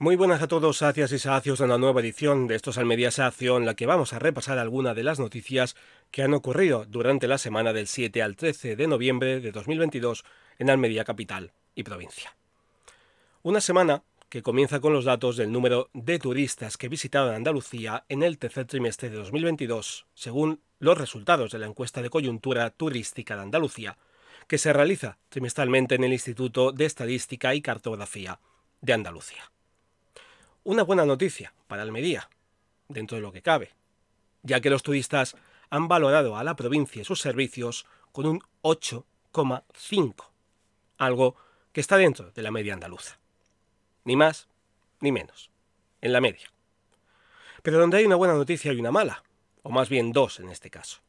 Muy 0.00 0.14
buenas 0.14 0.40
a 0.42 0.46
todos, 0.46 0.76
sacias 0.76 1.10
y 1.10 1.18
sacios 1.18 1.58
de 1.58 1.64
una 1.64 1.76
nueva 1.76 2.00
edición 2.00 2.46
de 2.46 2.54
estos 2.54 2.78
Almería 2.78 3.10
Sacio, 3.10 3.56
en 3.56 3.66
la 3.66 3.74
que 3.74 3.84
vamos 3.84 4.12
a 4.12 4.20
repasar 4.20 4.56
algunas 4.56 4.94
de 4.94 5.02
las 5.02 5.18
noticias 5.18 5.74
que 6.12 6.22
han 6.22 6.34
ocurrido 6.34 6.84
durante 6.84 7.26
la 7.26 7.36
semana 7.36 7.72
del 7.72 7.88
7 7.88 8.22
al 8.22 8.36
13 8.36 8.76
de 8.76 8.86
noviembre 8.86 9.40
de 9.40 9.50
2022 9.50 10.24
en 10.60 10.70
Almería 10.70 11.04
capital 11.04 11.50
y 11.74 11.82
provincia. 11.82 12.36
Una 13.42 13.60
semana 13.60 14.04
que 14.28 14.40
comienza 14.40 14.78
con 14.78 14.92
los 14.92 15.04
datos 15.04 15.36
del 15.36 15.50
número 15.50 15.90
de 15.94 16.20
turistas 16.20 16.76
que 16.76 16.88
visitaron 16.88 17.34
Andalucía 17.34 18.04
en 18.08 18.22
el 18.22 18.38
tercer 18.38 18.66
trimestre 18.66 19.10
de 19.10 19.16
2022, 19.16 20.06
según 20.14 20.60
los 20.78 20.96
resultados 20.96 21.50
de 21.50 21.58
la 21.58 21.66
encuesta 21.66 22.02
de 22.02 22.10
coyuntura 22.10 22.70
turística 22.70 23.34
de 23.34 23.42
Andalucía, 23.42 23.98
que 24.46 24.58
se 24.58 24.72
realiza 24.72 25.18
trimestralmente 25.28 25.96
en 25.96 26.04
el 26.04 26.12
Instituto 26.12 26.70
de 26.70 26.84
Estadística 26.84 27.52
y 27.56 27.62
Cartografía 27.62 28.38
de 28.80 28.92
Andalucía. 28.92 29.50
Una 30.64 30.82
buena 30.82 31.06
noticia 31.06 31.54
para 31.66 31.82
Almería, 31.82 32.28
dentro 32.88 33.16
de 33.16 33.22
lo 33.22 33.32
que 33.32 33.42
cabe, 33.42 33.70
ya 34.42 34.60
que 34.60 34.70
los 34.70 34.82
turistas 34.82 35.36
han 35.70 35.88
valorado 35.88 36.36
a 36.36 36.44
la 36.44 36.56
provincia 36.56 37.02
y 37.02 37.04
sus 37.04 37.20
servicios 37.20 37.86
con 38.12 38.26
un 38.26 38.42
8,5, 38.62 40.14
algo 40.98 41.36
que 41.72 41.80
está 41.80 41.96
dentro 41.96 42.30
de 42.32 42.42
la 42.42 42.50
media 42.50 42.74
andaluza. 42.74 43.18
Ni 44.04 44.16
más 44.16 44.48
ni 45.00 45.12
menos, 45.12 45.50
en 46.00 46.12
la 46.12 46.20
media. 46.20 46.50
Pero 47.62 47.78
donde 47.78 47.98
hay 47.98 48.04
una 48.04 48.16
buena 48.16 48.34
noticia 48.34 48.70
hay 48.70 48.80
una 48.80 48.90
mala, 48.90 49.22
o 49.62 49.70
más 49.70 49.88
bien 49.88 50.12
dos 50.12 50.40
en 50.40 50.48
este 50.48 50.70
caso. 50.70 51.00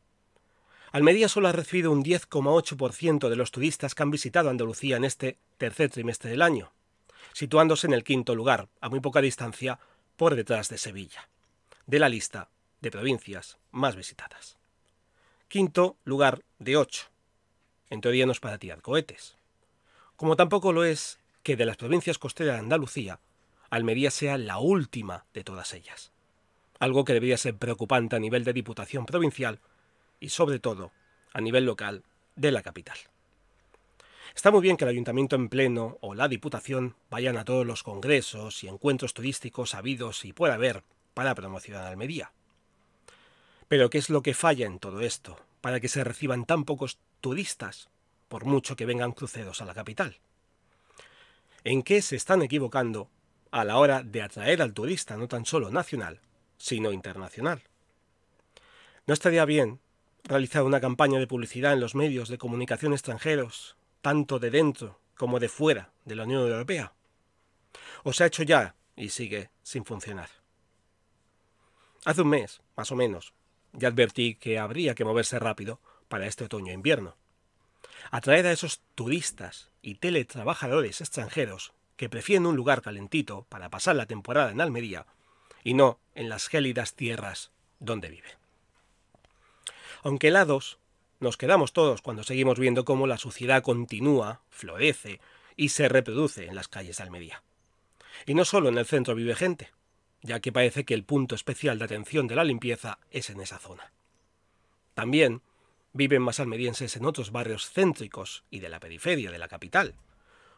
Almería 0.91 1.29
solo 1.29 1.47
ha 1.47 1.51
recibido 1.51 1.91
un 1.91 2.03
10,8% 2.03 3.29
de 3.29 3.35
los 3.35 3.51
turistas 3.51 3.93
que 3.93 4.03
han 4.03 4.11
visitado 4.11 4.49
Andalucía 4.49 4.97
en 4.97 5.05
este 5.05 5.37
tercer 5.57 5.89
trimestre 5.91 6.31
del 6.31 6.41
año, 6.41 6.71
situándose 7.33 7.87
en 7.87 7.93
el 7.93 8.03
quinto 8.03 8.35
lugar, 8.35 8.67
a 8.81 8.89
muy 8.89 8.99
poca 8.99 9.21
distancia, 9.21 9.79
por 10.15 10.35
detrás 10.35 10.69
de 10.69 10.77
Sevilla, 10.77 11.29
de 11.85 11.99
la 11.99 12.09
lista 12.09 12.49
de 12.81 12.91
provincias 12.91 13.57
más 13.71 13.95
visitadas. 13.95 14.57
Quinto 15.47 15.97
lugar 16.03 16.43
de 16.59 16.77
ocho. 16.77 17.07
En 17.89 18.01
teoría 18.01 18.25
no 18.25 18.31
es 18.31 18.39
para 18.39 18.57
tirar 18.57 18.81
cohetes. 18.81 19.37
Como 20.15 20.35
tampoco 20.35 20.73
lo 20.73 20.83
es 20.83 21.19
que 21.43 21.55
de 21.55 21.65
las 21.65 21.77
provincias 21.77 22.17
costeras 22.17 22.55
de 22.55 22.59
Andalucía, 22.59 23.19
Almería 23.69 24.11
sea 24.11 24.37
la 24.37 24.57
última 24.57 25.25
de 25.33 25.43
todas 25.43 25.73
ellas. 25.73 26.11
Algo 26.79 27.05
que 27.05 27.13
debería 27.13 27.37
ser 27.37 27.55
preocupante 27.55 28.15
a 28.15 28.19
nivel 28.19 28.43
de 28.43 28.53
Diputación 28.53 29.05
Provincial 29.05 29.59
y 30.19 30.29
sobre 30.29 30.59
todo 30.59 30.91
a 31.33 31.41
nivel 31.41 31.65
local 31.65 32.03
de 32.35 32.51
la 32.51 32.61
capital. 32.61 32.97
Está 34.35 34.51
muy 34.51 34.61
bien 34.61 34.77
que 34.77 34.85
el 34.85 34.91
ayuntamiento 34.91 35.35
en 35.35 35.49
pleno 35.49 35.97
o 36.01 36.13
la 36.13 36.27
diputación 36.27 36.95
vayan 37.09 37.37
a 37.37 37.45
todos 37.45 37.65
los 37.65 37.83
congresos 37.83 38.63
y 38.63 38.67
encuentros 38.67 39.13
turísticos 39.13 39.75
habidos 39.75 40.23
y 40.25 40.33
pueda 40.33 40.53
haber 40.53 40.83
para 41.13 41.35
promocionar 41.35 41.85
Almería. 41.85 42.31
Pero 43.67 43.89
¿qué 43.89 43.97
es 43.97 44.09
lo 44.09 44.21
que 44.21 44.33
falla 44.33 44.65
en 44.65 44.79
todo 44.79 45.01
esto 45.01 45.37
para 45.61 45.79
que 45.79 45.89
se 45.89 46.03
reciban 46.03 46.45
tan 46.45 46.63
pocos 46.63 46.99
turistas, 47.21 47.89
por 48.27 48.45
mucho 48.45 48.75
que 48.75 48.85
vengan 48.85 49.11
cruceros 49.11 49.61
a 49.61 49.65
la 49.65 49.73
capital? 49.73 50.17
¿En 51.63 51.83
qué 51.83 52.01
se 52.01 52.15
están 52.15 52.41
equivocando 52.41 53.09
a 53.51 53.65
la 53.65 53.77
hora 53.77 54.03
de 54.03 54.21
atraer 54.21 54.61
al 54.61 54.73
turista 54.73 55.17
no 55.17 55.27
tan 55.27 55.45
solo 55.45 55.69
nacional, 55.69 56.21
sino 56.57 56.91
internacional? 56.91 57.63
¿No 59.05 59.13
estaría 59.13 59.43
bien 59.45 59.79
realizar 60.23 60.63
una 60.63 60.79
campaña 60.79 61.19
de 61.19 61.27
publicidad 61.27 61.73
en 61.73 61.79
los 61.79 61.95
medios 61.95 62.29
de 62.29 62.37
comunicación 62.37 62.93
extranjeros 62.93 63.75
tanto 64.01 64.39
de 64.39 64.49
dentro 64.49 64.99
como 65.15 65.39
de 65.39 65.49
fuera 65.49 65.91
de 66.05 66.15
la 66.15 66.23
Unión 66.23 66.43
Europea? 66.43 66.93
¿O 68.03 68.13
se 68.13 68.23
ha 68.23 68.27
hecho 68.27 68.43
ya 68.43 68.75
y 68.95 69.09
sigue 69.09 69.49
sin 69.63 69.85
funcionar? 69.85 70.29
Hace 72.05 72.21
un 72.21 72.29
mes, 72.29 72.61
más 72.75 72.91
o 72.91 72.95
menos, 72.95 73.33
ya 73.73 73.89
advertí 73.89 74.35
que 74.35 74.57
habría 74.57 74.95
que 74.95 75.05
moverse 75.05 75.37
rápido 75.39 75.79
para 76.07 76.27
este 76.27 76.45
otoño-invierno. 76.45 77.17
Atraer 78.11 78.47
a 78.47 78.51
esos 78.51 78.81
turistas 78.95 79.69
y 79.81 79.95
teletrabajadores 79.95 81.01
extranjeros 81.01 81.73
que 81.95 82.09
prefieren 82.09 82.45
un 82.45 82.55
lugar 82.55 82.81
calentito 82.81 83.45
para 83.49 83.69
pasar 83.69 83.95
la 83.95 84.05
temporada 84.05 84.51
en 84.51 84.61
Almería 84.61 85.05
y 85.63 85.73
no 85.73 85.99
en 86.15 86.29
las 86.29 86.47
gélidas 86.47 86.93
tierras 86.93 87.51
donde 87.79 88.09
vive. 88.09 88.29
Aunque 90.03 90.29
helados, 90.29 90.79
nos 91.19 91.37
quedamos 91.37 91.73
todos 91.73 92.01
cuando 92.01 92.23
seguimos 92.23 92.59
viendo 92.59 92.85
cómo 92.85 93.07
la 93.07 93.17
suciedad 93.17 93.61
continúa, 93.61 94.41
florece 94.49 95.19
y 95.55 95.69
se 95.69 95.89
reproduce 95.89 96.45
en 96.45 96.55
las 96.55 96.67
calles 96.67 96.97
de 96.97 97.03
Almería. 97.03 97.43
Y 98.25 98.33
no 98.33 98.45
solo 98.45 98.69
en 98.69 98.77
el 98.77 98.85
centro 98.85 99.15
vive 99.15 99.35
gente, 99.35 99.71
ya 100.21 100.39
que 100.39 100.51
parece 100.51 100.85
que 100.85 100.93
el 100.93 101.03
punto 101.03 101.35
especial 101.35 101.79
de 101.79 101.85
atención 101.85 102.27
de 102.27 102.35
la 102.35 102.43
limpieza 102.43 102.99
es 103.11 103.29
en 103.29 103.41
esa 103.41 103.59
zona. 103.59 103.91
También 104.93 105.41
viven 105.93 106.21
más 106.21 106.39
almerienses 106.39 106.95
en 106.95 107.05
otros 107.05 107.31
barrios 107.31 107.69
céntricos 107.69 108.43
y 108.49 108.59
de 108.59 108.69
la 108.69 108.79
periferia 108.79 109.31
de 109.31 109.39
la 109.39 109.47
capital, 109.47 109.95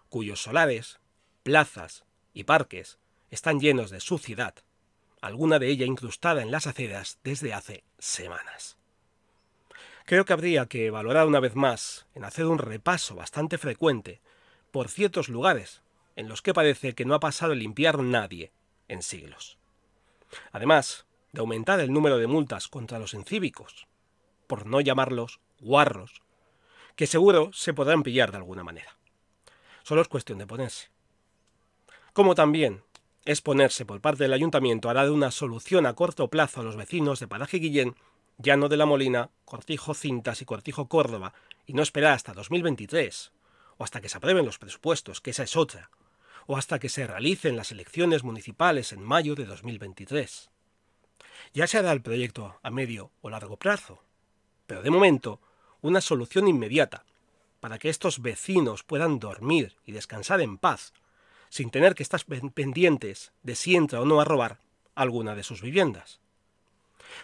cuyos 0.09 0.41
solares, 0.41 0.99
plazas 1.43 2.03
y 2.33 2.43
parques 2.43 2.99
están 3.29 3.59
llenos 3.59 3.91
de 3.91 3.99
suciedad, 3.99 4.55
alguna 5.21 5.59
de 5.59 5.69
ella 5.69 5.85
incrustada 5.85 6.41
en 6.41 6.51
las 6.51 6.67
aceras 6.67 7.19
desde 7.23 7.53
hace 7.53 7.83
semanas. 7.97 8.80
Creo 10.05 10.25
que 10.25 10.33
habría 10.33 10.65
que 10.65 10.91
valorar 10.91 11.27
una 11.27 11.39
vez 11.39 11.55
más 11.55 12.07
en 12.15 12.23
hacer 12.23 12.45
un 12.45 12.57
repaso 12.57 13.15
bastante 13.15 13.57
frecuente 13.57 14.21
por 14.71 14.89
ciertos 14.89 15.29
lugares 15.29 15.81
en 16.15 16.27
los 16.27 16.41
que 16.41 16.53
parece 16.53 16.93
que 16.93 17.05
no 17.05 17.13
ha 17.13 17.19
pasado 17.19 17.53
a 17.53 17.55
limpiar 17.55 17.99
nadie 17.99 18.51
en 18.87 19.01
siglos. 19.01 19.57
Además 20.51 21.05
de 21.31 21.39
aumentar 21.39 21.79
el 21.79 21.93
número 21.93 22.17
de 22.17 22.27
multas 22.27 22.67
contra 22.67 22.99
los 22.99 23.13
encívicos, 23.13 23.87
por 24.47 24.65
no 24.65 24.81
llamarlos 24.81 25.39
guarros, 25.59 26.21
que 26.95 27.07
seguro 27.07 27.51
se 27.53 27.73
podrán 27.73 28.03
pillar 28.03 28.31
de 28.31 28.37
alguna 28.37 28.63
manera. 28.63 28.97
Solo 29.83 30.01
es 30.01 30.07
cuestión 30.07 30.39
de 30.39 30.47
ponerse. 30.47 30.89
Como 32.13 32.35
también 32.35 32.83
es 33.23 33.41
ponerse 33.41 33.85
por 33.85 34.01
parte 34.01 34.23
del 34.23 34.33
ayuntamiento 34.33 34.89
a 34.89 34.93
dar 34.93 35.09
una 35.11 35.31
solución 35.31 35.85
a 35.85 35.93
corto 35.93 36.27
plazo 36.29 36.61
a 36.61 36.63
los 36.63 36.75
vecinos 36.75 37.19
de 37.19 37.27
Paraje 37.27 37.57
Guillén 37.57 37.95
Llano 38.41 38.69
de 38.69 38.77
la 38.77 38.87
Molina, 38.87 39.29
Cortijo 39.45 39.93
Cintas 39.93 40.41
y 40.41 40.45
Cortijo 40.45 40.87
Córdoba, 40.87 41.33
y 41.67 41.73
no 41.73 41.83
esperar 41.83 42.13
hasta 42.13 42.33
2023, 42.33 43.31
o 43.77 43.83
hasta 43.83 44.01
que 44.01 44.09
se 44.09 44.17
aprueben 44.17 44.45
los 44.45 44.57
presupuestos, 44.57 45.21
que 45.21 45.29
esa 45.29 45.43
es 45.43 45.55
otra, 45.55 45.91
o 46.47 46.57
hasta 46.57 46.79
que 46.79 46.89
se 46.89 47.05
realicen 47.05 47.55
las 47.55 47.71
elecciones 47.71 48.23
municipales 48.23 48.93
en 48.93 49.03
mayo 49.03 49.35
de 49.35 49.45
2023. 49.45 50.49
Ya 51.53 51.67
se 51.67 51.77
hará 51.77 51.91
el 51.91 52.01
proyecto 52.01 52.59
a 52.63 52.71
medio 52.71 53.11
o 53.21 53.29
largo 53.29 53.57
plazo, 53.57 54.03
pero 54.65 54.81
de 54.81 54.89
momento 54.89 55.39
una 55.81 56.01
solución 56.01 56.47
inmediata 56.47 57.05
para 57.59 57.77
que 57.77 57.89
estos 57.89 58.23
vecinos 58.23 58.83
puedan 58.83 59.19
dormir 59.19 59.77
y 59.85 59.91
descansar 59.91 60.41
en 60.41 60.57
paz, 60.57 60.93
sin 61.49 61.69
tener 61.69 61.93
que 61.93 62.03
estar 62.03 62.21
pendientes 62.25 63.33
de 63.43 63.55
si 63.55 63.75
entra 63.75 64.01
o 64.01 64.05
no 64.05 64.19
a 64.19 64.25
robar 64.25 64.59
alguna 64.95 65.35
de 65.35 65.43
sus 65.43 65.61
viviendas. 65.61 66.19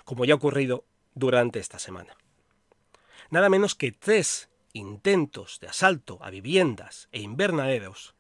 Como 0.06 0.26
ya 0.26 0.34
ha 0.34 0.38
ocurrido 0.38 0.86
durante 1.18 1.60
esta 1.60 1.80
semana. 1.80 2.16
Nada 3.30 3.50
menos 3.50 3.76
que 3.76 3.92
tres 3.92 4.50
intentos 4.74 5.60
de 5.60 5.68
asalto 5.68 6.20
a 6.22 6.30
viviendas 6.30 7.10
e 7.12 7.22
invernaderos 7.22 8.16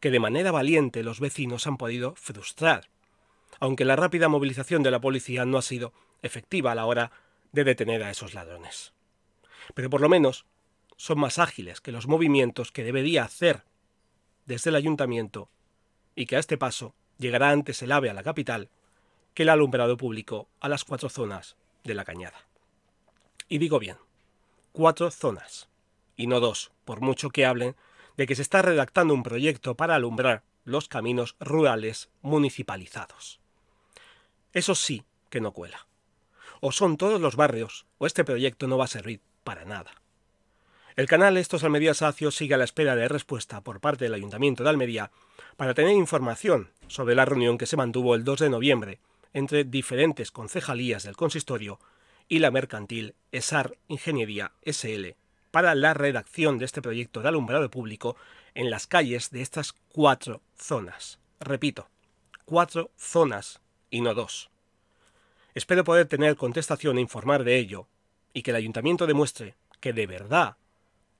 que 0.00 0.10
de 0.10 0.20
manera 0.20 0.50
valiente 0.50 1.02
los 1.02 1.20
vecinos 1.20 1.66
han 1.66 1.76
podido 1.76 2.14
frustrar, 2.16 2.88
aunque 3.60 3.84
la 3.84 3.96
rápida 3.96 4.28
movilización 4.28 4.82
de 4.82 4.90
la 4.90 5.00
policía 5.00 5.44
no 5.44 5.58
ha 5.58 5.62
sido 5.62 5.92
efectiva 6.22 6.72
a 6.72 6.74
la 6.74 6.86
hora 6.86 7.12
de 7.52 7.64
detener 7.64 8.02
a 8.02 8.10
esos 8.10 8.34
ladrones. 8.34 8.92
Pero 9.74 9.90
por 9.90 10.00
lo 10.00 10.08
menos 10.08 10.46
son 10.96 11.18
más 11.20 11.38
ágiles 11.38 11.80
que 11.80 11.92
los 11.92 12.06
movimientos 12.06 12.72
que 12.72 12.84
debería 12.84 13.24
hacer 13.24 13.64
desde 14.44 14.70
el 14.70 14.76
ayuntamiento 14.76 15.48
y 16.14 16.26
que 16.26 16.36
a 16.36 16.38
este 16.38 16.58
paso 16.58 16.94
llegará 17.18 17.50
antes 17.50 17.82
el 17.82 17.92
AVE 17.92 18.10
a 18.10 18.14
la 18.14 18.22
capital 18.22 18.68
que 19.34 19.44
el 19.44 19.48
alumbrado 19.48 19.96
público 19.96 20.48
a 20.60 20.68
las 20.68 20.84
cuatro 20.84 21.08
zonas 21.08 21.56
de 21.84 21.94
la 21.94 22.04
cañada. 22.04 22.46
Y 23.48 23.58
digo 23.58 23.78
bien, 23.78 23.96
cuatro 24.72 25.10
zonas, 25.10 25.68
y 26.16 26.26
no 26.26 26.40
dos, 26.40 26.72
por 26.84 27.00
mucho 27.00 27.30
que 27.30 27.46
hablen 27.46 27.76
de 28.16 28.26
que 28.26 28.34
se 28.34 28.42
está 28.42 28.62
redactando 28.62 29.14
un 29.14 29.22
proyecto 29.22 29.74
para 29.76 29.94
alumbrar 29.94 30.42
los 30.64 30.88
caminos 30.88 31.36
rurales 31.40 32.10
municipalizados. 32.20 33.40
Eso 34.52 34.74
sí 34.74 35.04
que 35.30 35.40
no 35.40 35.52
cuela. 35.52 35.86
O 36.60 36.72
son 36.72 36.96
todos 36.96 37.20
los 37.20 37.36
barrios, 37.36 37.86
o 37.98 38.06
este 38.06 38.24
proyecto 38.24 38.68
no 38.68 38.78
va 38.78 38.84
a 38.84 38.88
servir 38.88 39.20
para 39.44 39.64
nada. 39.64 39.90
El 40.94 41.06
canal 41.06 41.38
Estos 41.38 41.64
Almería 41.64 41.94
Sacios 41.94 42.36
sigue 42.36 42.54
a 42.54 42.58
la 42.58 42.64
espera 42.64 42.94
de 42.94 43.08
respuesta 43.08 43.62
por 43.62 43.80
parte 43.80 44.04
del 44.04 44.14
Ayuntamiento 44.14 44.62
de 44.62 44.70
Almería 44.70 45.10
para 45.56 45.72
tener 45.72 45.92
información 45.92 46.70
sobre 46.86 47.14
la 47.14 47.24
reunión 47.24 47.56
que 47.56 47.66
se 47.66 47.78
mantuvo 47.78 48.14
el 48.14 48.24
2 48.24 48.40
de 48.40 48.50
noviembre 48.50 49.00
entre 49.32 49.64
diferentes 49.64 50.30
concejalías 50.30 51.02
del 51.02 51.16
consistorio 51.16 51.78
y 52.28 52.38
la 52.38 52.50
mercantil 52.50 53.14
ESAR 53.30 53.76
Ingeniería 53.88 54.52
SL 54.64 55.16
para 55.50 55.74
la 55.74 55.94
redacción 55.94 56.58
de 56.58 56.64
este 56.64 56.82
proyecto 56.82 57.20
de 57.20 57.28
alumbrado 57.28 57.70
público 57.70 58.16
en 58.54 58.70
las 58.70 58.86
calles 58.86 59.30
de 59.30 59.42
estas 59.42 59.72
cuatro 59.72 60.42
zonas. 60.56 61.18
Repito, 61.40 61.88
cuatro 62.44 62.90
zonas 62.96 63.60
y 63.90 64.00
no 64.00 64.14
dos. 64.14 64.50
Espero 65.54 65.84
poder 65.84 66.06
tener 66.06 66.36
contestación 66.36 66.96
e 66.96 67.02
informar 67.02 67.44
de 67.44 67.58
ello 67.58 67.86
y 68.32 68.42
que 68.42 68.50
el 68.50 68.56
ayuntamiento 68.56 69.06
demuestre 69.06 69.54
que 69.80 69.92
de 69.92 70.06
verdad 70.06 70.56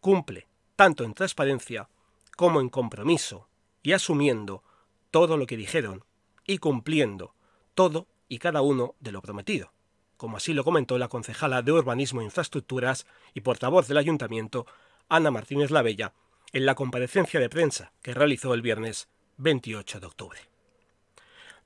cumple 0.00 0.46
tanto 0.76 1.04
en 1.04 1.14
transparencia 1.14 1.88
como 2.36 2.60
en 2.60 2.70
compromiso 2.70 3.48
y 3.82 3.92
asumiendo 3.92 4.62
todo 5.10 5.36
lo 5.36 5.46
que 5.46 5.56
dijeron 5.56 6.04
y 6.46 6.58
cumpliendo 6.58 7.34
todo 7.74 8.06
y 8.28 8.38
cada 8.38 8.62
uno 8.62 8.94
de 9.00 9.12
lo 9.12 9.22
prometido, 9.22 9.72
como 10.16 10.36
así 10.36 10.54
lo 10.54 10.64
comentó 10.64 10.98
la 10.98 11.08
concejala 11.08 11.62
de 11.62 11.72
Urbanismo 11.72 12.20
e 12.20 12.24
Infraestructuras 12.24 13.06
y 13.34 13.40
portavoz 13.40 13.88
del 13.88 13.98
ayuntamiento, 13.98 14.66
Ana 15.08 15.30
Martínez 15.30 15.70
Lavella, 15.70 16.12
en 16.52 16.66
la 16.66 16.74
comparecencia 16.74 17.40
de 17.40 17.48
prensa 17.48 17.92
que 18.02 18.14
realizó 18.14 18.54
el 18.54 18.62
viernes 18.62 19.08
28 19.38 20.00
de 20.00 20.06
octubre. 20.06 20.40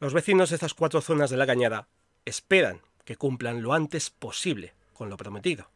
Los 0.01 0.15
vecinos 0.15 0.51
de 0.51 0.57
estas 0.57 0.75
cuatro 0.75 1.01
zonas 1.01 1.31
de 1.31 1.37
la 1.37 1.47
Cañada 1.47 1.89
esperan 2.25 2.83
que 3.05 3.17
cumplan 3.17 3.63
lo 3.63 3.73
antes 3.73 4.11
posible 4.11 4.75
con 4.93 5.11
lo 5.11 5.17
prometido, 5.17 5.71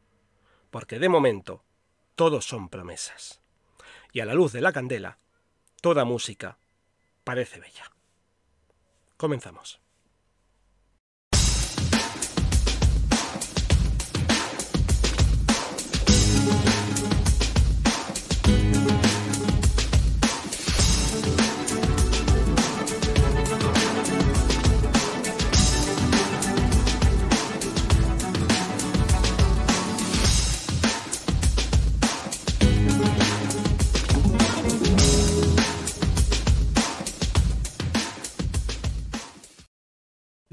porque 0.71 0.99
de 0.99 1.09
momento 1.09 1.63
todos 2.15 2.45
son 2.45 2.69
promesas. 2.69 3.41
Y 4.13 4.21
a 4.21 4.27
la 4.27 4.35
luz 4.35 4.53
de 4.53 4.61
la 4.61 4.73
candela, 4.73 5.19
toda 5.81 6.05
música 6.05 6.59
parece 7.25 7.61
bella. 7.61 7.91
Comenzamos. 9.17 9.81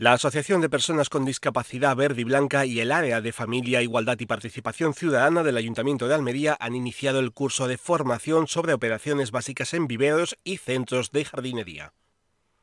La 0.07 0.13
Asociación 0.13 0.61
de 0.61 0.69
Personas 0.69 1.09
con 1.09 1.25
Discapacidad 1.25 1.93
Verde 1.93 2.21
y 2.21 2.23
Blanca 2.23 2.65
y 2.65 2.79
el 2.79 2.93
Área 2.93 3.19
de 3.19 3.33
Familia, 3.33 3.81
Igualdad 3.81 4.17
y 4.21 4.25
Participación 4.25 4.93
Ciudadana 4.93 5.43
del 5.43 5.57
Ayuntamiento 5.57 6.07
de 6.07 6.15
Almería 6.15 6.55
han 6.61 6.77
iniciado 6.77 7.19
el 7.19 7.33
curso 7.33 7.67
de 7.67 7.77
formación 7.77 8.47
sobre 8.47 8.71
operaciones 8.71 9.31
básicas 9.31 9.73
en 9.73 9.85
viveros 9.85 10.37
y 10.45 10.59
centros 10.59 11.11
de 11.11 11.25
jardinería. 11.25 11.91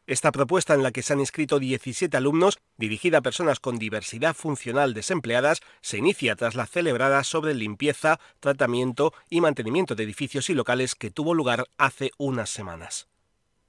Esta 0.07 0.33
propuesta, 0.33 0.73
en 0.73 0.83
la 0.83 0.91
que 0.91 1.03
se 1.03 1.13
han 1.13 1.21
inscrito 1.21 1.59
17 1.59 2.17
alumnos, 2.17 2.57
dirigida 2.79 3.19
a 3.19 3.21
personas 3.21 3.61
con 3.61 3.79
diversidad 3.79 4.33
funcional 4.33 4.95
desempleadas, 4.95 5.61
se 5.83 5.99
inicia 5.99 6.37
tras 6.37 6.55
la 6.55 6.65
celebrada 6.65 7.23
sobre 7.25 7.53
limpieza, 7.53 8.21
tratamiento 8.41 9.13
y 9.29 9.43
mantenimiento 9.43 9.95
de 9.95 10.05
edificios 10.05 10.49
y 10.49 10.55
locales 10.55 10.95
que 10.95 11.11
tuvo 11.11 11.35
lugar 11.35 11.67
hace 11.77 12.11
unas 12.17 12.49
semanas. 12.49 13.07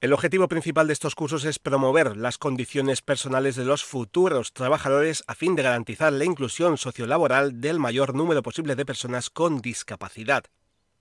El 0.06 0.14
objetivo 0.14 0.48
principal 0.48 0.86
de 0.86 0.94
estos 0.94 1.16
cursos 1.16 1.46
es 1.46 1.58
promover 1.58 2.16
las 2.16 2.38
condiciones 2.38 3.02
personales 3.02 3.56
de 3.56 3.66
los 3.66 3.84
futuros 3.84 4.54
trabajadores 4.54 5.24
a 5.26 5.34
fin 5.34 5.56
de 5.56 5.64
garantizar 5.64 6.14
la 6.14 6.26
inclusión 6.26 6.78
sociolaboral 6.78 7.60
del 7.60 7.80
mayor 7.80 8.14
número 8.14 8.44
posible 8.44 8.76
de 8.76 8.86
personas 8.86 9.32
con 9.32 9.62
discapacidad. 9.62 10.44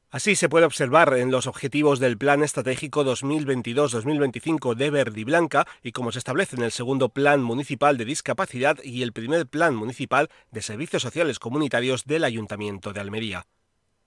Así 0.08 0.36
se 0.36 0.48
puede 0.48 0.64
observar 0.64 1.18
en 1.18 1.30
los 1.30 1.46
objetivos 1.46 2.00
del 2.00 2.16
Plan 2.16 2.42
Estratégico 2.42 3.04
2022-2025 3.04 4.74
de 4.74 4.88
Verde 4.88 5.20
y 5.20 5.24
Blanca 5.24 5.66
y 5.82 5.92
como 5.92 6.10
se 6.10 6.20
establece 6.20 6.56
en 6.56 6.62
el 6.62 6.72
segundo 6.72 7.10
Plan 7.10 7.42
Municipal 7.42 7.98
de 7.98 8.06
Discapacidad 8.06 8.78
y 8.82 9.02
el 9.02 9.12
primer 9.12 9.46
Plan 9.46 9.74
Municipal 9.74 10.30
de 10.50 10.62
Servicios 10.62 11.02
Sociales 11.02 11.38
Comunitarios 11.38 12.06
del 12.06 12.24
Ayuntamiento 12.24 12.94
de 12.94 13.00
Almería. 13.00 13.44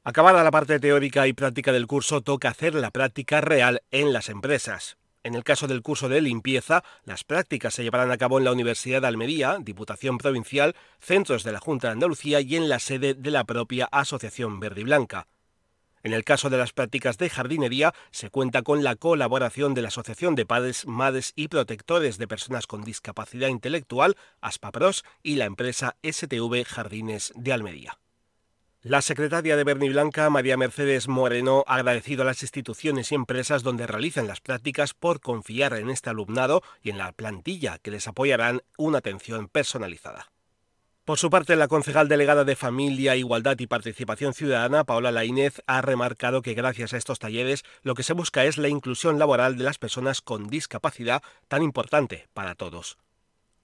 Acabada 0.08 0.42
la 0.42 0.52
parte 0.52 0.80
teórica 0.80 1.28
y 1.28 1.34
práctica 1.34 1.74
del 1.74 1.86
curso, 1.86 2.22
toca 2.22 2.48
hacer 2.48 2.74
la 2.76 2.92
práctica 2.92 3.42
real 3.42 3.84
en 3.92 4.14
las 4.14 4.30
empresas. 4.30 4.98
En 5.22 5.36
el 5.36 5.44
caso 5.44 5.68
del 5.68 5.82
curso 5.82 6.08
de 6.08 6.22
limpieza, 6.22 6.82
las 7.04 7.26
prácticas 7.26 7.74
se 7.74 7.84
llevarán 7.84 8.10
a 8.12 8.18
cabo 8.18 8.38
en 8.38 8.46
la 8.46 8.54
Universidad 8.54 9.02
de 9.02 9.08
Almería, 9.08 9.58
Diputación 9.60 10.18
Provincial, 10.18 10.78
centros 11.02 11.44
de 11.44 11.52
la 11.52 11.60
Junta 11.60 11.88
de 11.88 11.92
Andalucía 11.92 12.40
y 12.40 12.56
en 12.56 12.70
la 12.70 12.80
sede 12.80 13.16
de 13.16 13.32
la 13.32 13.44
propia 13.44 13.90
Asociación 13.92 14.62
Verde 14.62 14.80
y 14.80 14.84
Blanca. 14.86 15.28
En 16.04 16.14
el 16.14 16.24
caso 16.24 16.50
de 16.50 16.58
las 16.58 16.72
prácticas 16.72 17.18
de 17.18 17.30
jardinería, 17.30 17.94
se 18.12 18.30
cuenta 18.30 18.62
con 18.62 18.86
la 18.86 18.96
colaboración 18.96 19.74
de 19.74 19.82
la 19.82 19.90
Asociación 19.90 20.36
de 20.36 20.46
Padres, 20.46 20.88
Madres 20.88 21.34
y 21.36 21.50
Protectores 21.50 22.18
de 22.18 22.30
Personas 22.30 22.66
con 22.66 22.86
Discapacidad 22.86 23.50
Intelectual, 23.50 24.16
ASPAPROS, 24.40 25.04
y 25.22 25.36
la 25.36 25.44
empresa 25.44 25.98
STV 26.02 26.64
Jardines 26.64 27.34
de 27.36 27.52
Almería. 27.52 27.98
La 28.88 29.02
secretaria 29.02 29.58
de 29.58 29.66
Berni 29.66 29.90
Blanca, 29.90 30.30
María 30.30 30.56
Mercedes 30.56 31.10
Moreno, 31.10 31.66
ha 31.68 31.76
agradecido 31.76 32.22
a 32.22 32.26
las 32.26 32.42
instituciones 32.42 33.12
y 33.12 33.16
empresas 33.16 33.62
donde 33.62 33.86
realizan 33.86 34.28
las 34.28 34.40
prácticas 34.40 34.94
por 34.94 35.20
confiar 35.20 35.74
en 35.74 35.90
este 35.90 36.10
alumnado 36.10 36.64
y 36.82 36.92
en 36.92 36.98
la 36.98 37.12
plantilla 37.12 37.80
que 37.80 37.92
les 37.92 38.08
apoyarán 38.08 38.62
una 38.78 39.00
atención 39.00 39.50
personalizada. 39.50 40.32
Por 41.04 41.18
su 41.18 41.30
parte, 41.30 41.58
la 41.58 41.68
concejal 41.68 42.08
delegada 42.08 42.46
de 42.46 42.56
Familia, 42.56 43.18
Igualdad 43.18 43.60
y 43.60 43.68
Participación 43.68 44.34
Ciudadana, 44.34 44.86
Paola 44.86 45.12
Laínez, 45.12 45.62
ha 45.68 45.82
remarcado 45.82 46.42
que 46.42 46.54
gracias 46.54 46.94
a 46.94 46.98
estos 46.98 47.20
talleres 47.20 47.66
lo 47.82 47.94
que 47.94 48.04
se 48.04 48.14
busca 48.14 48.46
es 48.46 48.58
la 48.58 48.70
inclusión 48.70 49.20
laboral 49.20 49.58
de 49.58 49.66
las 49.66 49.80
personas 49.80 50.22
con 50.22 50.48
discapacidad 50.48 51.22
tan 51.50 51.62
importante 51.62 52.30
para 52.34 52.56
todos. 52.56 52.98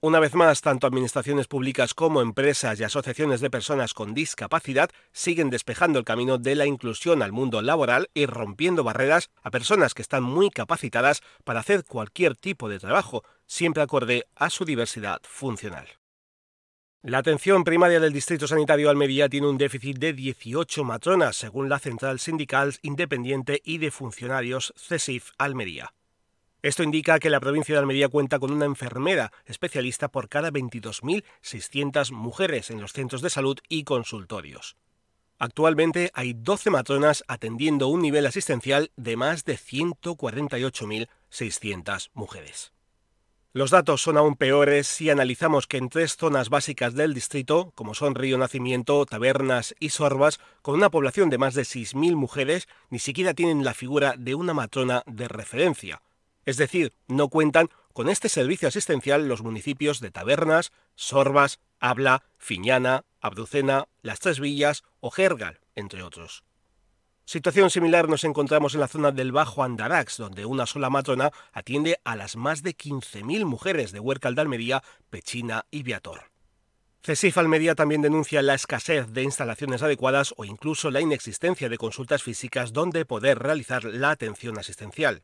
Una 0.04 0.20
vez 0.20 0.36
más, 0.36 0.60
tanto 0.60 0.86
administraciones 0.86 1.48
públicas 1.48 1.94
como 1.94 2.20
empresas 2.20 2.78
y 2.78 2.84
asociaciones 2.84 3.40
de 3.40 3.50
personas 3.50 3.94
con 3.94 4.14
discapacidad 4.14 4.90
siguen 5.14 5.50
despejando 5.50 5.98
el 5.98 6.04
camino 6.04 6.38
de 6.38 6.56
la 6.56 6.66
inclusión 6.66 7.24
al 7.24 7.32
mundo 7.32 7.62
laboral 7.62 8.10
y 8.14 8.26
rompiendo 8.26 8.84
barreras 8.84 9.30
a 9.44 9.50
personas 9.50 9.94
que 9.94 10.02
están 10.02 10.22
muy 10.22 10.50
capacitadas 10.50 11.22
para 11.46 11.62
hacer 11.62 11.86
cualquier 11.86 12.36
tipo 12.36 12.68
de 12.68 12.80
trabajo, 12.80 13.24
siempre 13.46 13.82
acorde 13.82 14.26
a 14.36 14.50
su 14.50 14.66
diversidad 14.66 15.22
funcional. 15.24 15.88
La 17.02 17.20
atención 17.20 17.64
primaria 17.64 18.02
del 18.02 18.12
Distrito 18.12 18.46
Sanitario 18.46 18.90
Almería 18.90 19.30
tiene 19.30 19.48
un 19.48 19.58
déficit 19.58 20.00
de 20.00 20.12
18 20.12 20.84
matronas, 20.84 21.38
según 21.38 21.70
la 21.70 21.80
Central 21.80 22.20
Sindical 22.20 22.76
Independiente 22.82 23.62
y 23.64 23.78
de 23.78 23.90
Funcionarios 23.90 24.74
CESIF 24.76 25.32
Almería. 25.38 25.94
Esto 26.64 26.82
indica 26.82 27.20
que 27.20 27.30
la 27.30 27.40
provincia 27.42 27.76
de 27.76 27.80
Almería 27.80 28.08
cuenta 28.08 28.40
con 28.40 28.52
una 28.52 28.64
enfermera 28.64 29.34
especialista 29.46 30.08
por 30.08 30.30
cada 30.30 30.50
22.600 30.50 32.14
mujeres 32.14 32.72
en 32.72 32.80
los 32.80 32.94
centros 32.94 33.22
de 33.22 33.30
salud 33.30 33.60
y 33.68 33.84
consultorios. 33.84 34.78
Actualmente 35.40 36.10
hay 36.14 36.34
12 36.34 36.70
matronas 36.70 37.26
atendiendo 37.28 37.90
un 37.90 38.02
nivel 38.02 38.26
asistencial 38.26 38.92
de 38.96 39.18
más 39.18 39.44
de 39.44 39.58
148.600 39.58 42.12
mujeres. 42.14 42.72
Los 43.52 43.70
datos 43.70 44.02
son 44.02 44.16
aún 44.16 44.38
peores 44.38 44.88
si 44.88 45.10
analizamos 45.10 45.68
que 45.68 45.76
en 45.76 45.90
tres 45.90 46.16
zonas 46.16 46.48
básicas 46.48 46.94
del 46.94 47.14
distrito, 47.14 47.74
como 47.76 47.94
son 47.94 48.16
Río 48.16 48.38
Nacimiento, 48.38 49.06
Tabernas 49.06 49.76
y 49.82 49.90
Sorbas, 49.90 50.40
con 50.62 50.76
una 50.76 50.90
población 50.90 51.30
de 51.30 51.40
más 51.40 51.56
de 51.56 51.64
6.000 51.64 52.16
mujeres, 52.16 52.70
ni 52.90 53.00
siquiera 53.00 53.34
tienen 53.34 53.66
la 53.66 53.74
figura 53.74 54.16
de 54.18 54.34
una 54.34 54.54
matrona 54.54 55.04
de 55.08 55.28
referencia, 55.28 56.02
es 56.46 56.58
decir, 56.58 56.94
no 57.08 57.30
cuentan 57.30 57.70
con 57.94 58.10
este 58.10 58.30
servicio 58.30 58.68
asistencial 58.68 59.28
los 59.28 59.44
municipios 59.44 60.00
de 60.00 60.12
Tabernas, 60.12 60.72
Sorbas, 60.96 61.60
Habla, 61.80 62.24
Fiñana, 62.38 63.06
Abducena, 63.22 63.88
Las 64.02 64.20
Tres 64.20 64.40
Villas 64.40 64.84
o 65.00 65.12
Gergal, 65.12 65.60
entre 65.76 66.04
otros. 66.04 66.44
Situación 67.26 67.70
similar 67.70 68.10
nos 68.10 68.26
encontramos 68.26 68.74
en 68.74 68.82
la 68.82 68.90
zona 68.90 69.12
del 69.12 69.32
Bajo 69.32 69.64
Andarax, 69.64 70.18
donde 70.18 70.46
una 70.46 70.66
sola 70.66 70.90
matrona 70.90 71.32
atiende 71.54 72.00
a 72.04 72.18
las 72.18 72.36
más 72.36 72.64
de 72.64 72.76
15.000 72.76 73.46
mujeres 73.46 73.94
de 73.94 74.02
Huércal 74.02 74.36
de 74.36 74.42
Almería, 74.42 74.84
Pechina 75.10 75.66
y 75.72 75.84
Viator. 75.84 76.34
CESIF 77.02 77.38
Almería 77.38 77.76
también 77.76 78.02
denuncia 78.02 78.42
la 78.42 78.54
escasez 78.54 79.12
de 79.12 79.24
instalaciones 79.24 79.84
adecuadas 79.84 80.34
o 80.38 80.46
incluso 80.46 80.90
la 80.90 81.02
inexistencia 81.02 81.70
de 81.70 81.78
consultas 81.78 82.24
físicas 82.24 82.72
donde 82.72 83.06
poder 83.06 83.40
realizar 83.40 83.84
la 83.84 84.12
atención 84.12 84.58
asistencial. 84.58 85.24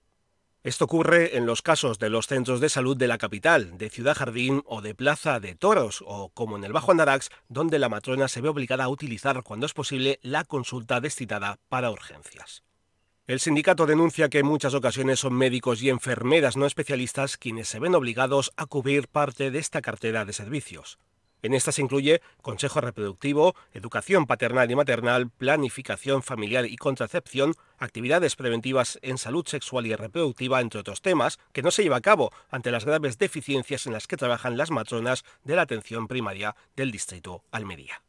Esto 0.62 0.84
ocurre 0.86 1.38
en 1.38 1.46
los 1.46 1.62
casos 1.62 2.00
de 2.00 2.10
los 2.10 2.28
centros 2.28 2.60
de 2.60 2.68
salud 2.68 2.98
de 2.98 3.08
la 3.08 3.18
capital, 3.18 3.78
de 3.78 3.90
Ciudad 3.90 4.14
Jardín 4.14 4.62
o 4.66 4.82
de 4.82 4.94
Plaza 4.94 5.40
de 5.40 5.56
Toros, 5.56 6.04
o 6.06 6.32
como 6.34 6.58
en 6.58 6.66
el 6.66 6.74
Bajo 6.74 6.92
Andarax, 6.92 7.30
donde 7.48 7.80
la 7.80 7.88
matrona 7.88 8.28
se 8.28 8.42
ve 8.42 8.50
obligada 8.50 8.84
a 8.84 8.90
utilizar 8.90 9.42
cuando 9.44 9.66
es 9.66 9.74
posible 9.74 10.20
la 10.22 10.44
consulta 10.44 11.00
destinada 11.00 11.60
para 11.70 11.92
urgencias. 11.92 12.64
El 13.26 13.40
sindicato 13.40 13.86
denuncia 13.86 14.28
que 14.28 14.40
en 14.40 14.48
muchas 14.48 14.74
ocasiones 14.74 15.22
son 15.22 15.34
médicos 15.34 15.82
y 15.82 15.90
enfermeras 15.90 16.58
no 16.58 16.66
especialistas 16.66 17.38
quienes 17.38 17.70
se 17.70 17.80
ven 17.80 17.96
obligados 17.96 18.52
a 18.58 18.66
cubrir 18.66 19.08
parte 19.08 19.52
de 19.52 19.60
esta 19.60 19.82
cartera 19.82 20.26
de 20.26 20.34
servicios. 20.34 21.00
En 21.42 21.54
esta 21.54 21.72
se 21.72 21.82
incluye 21.82 22.22
consejo 22.42 22.82
reproductivo, 22.82 23.56
educación 23.74 24.26
paternal 24.26 24.70
y 24.70 24.76
maternal, 24.76 25.30
planificación 25.30 26.22
familiar 26.22 26.66
y 26.66 26.76
contracepción, 26.76 27.56
actividades 27.78 28.36
preventivas 28.36 29.00
en 29.02 29.18
salud 29.18 29.46
sexual 29.48 29.86
y 29.86 29.96
reproductiva, 29.96 30.60
entre 30.62 30.82
otros 30.82 31.02
temas, 31.02 31.40
que 31.54 31.62
no 31.62 31.72
se 31.72 31.84
lleva 31.84 31.98
a 31.98 32.02
cabo 32.02 32.32
ante 32.50 32.72
las 32.72 32.86
graves 32.86 33.18
deficiencias 33.18 33.86
en 33.86 33.94
las 33.94 34.08
que 34.08 34.18
trabajan 34.18 34.58
las 34.58 34.72
matronas 34.72 35.24
de 35.44 35.56
la 35.56 35.62
atención 35.62 36.08
primaria 36.08 36.56
del 36.76 36.92
distrito 36.92 37.44
Almería. 37.52 38.02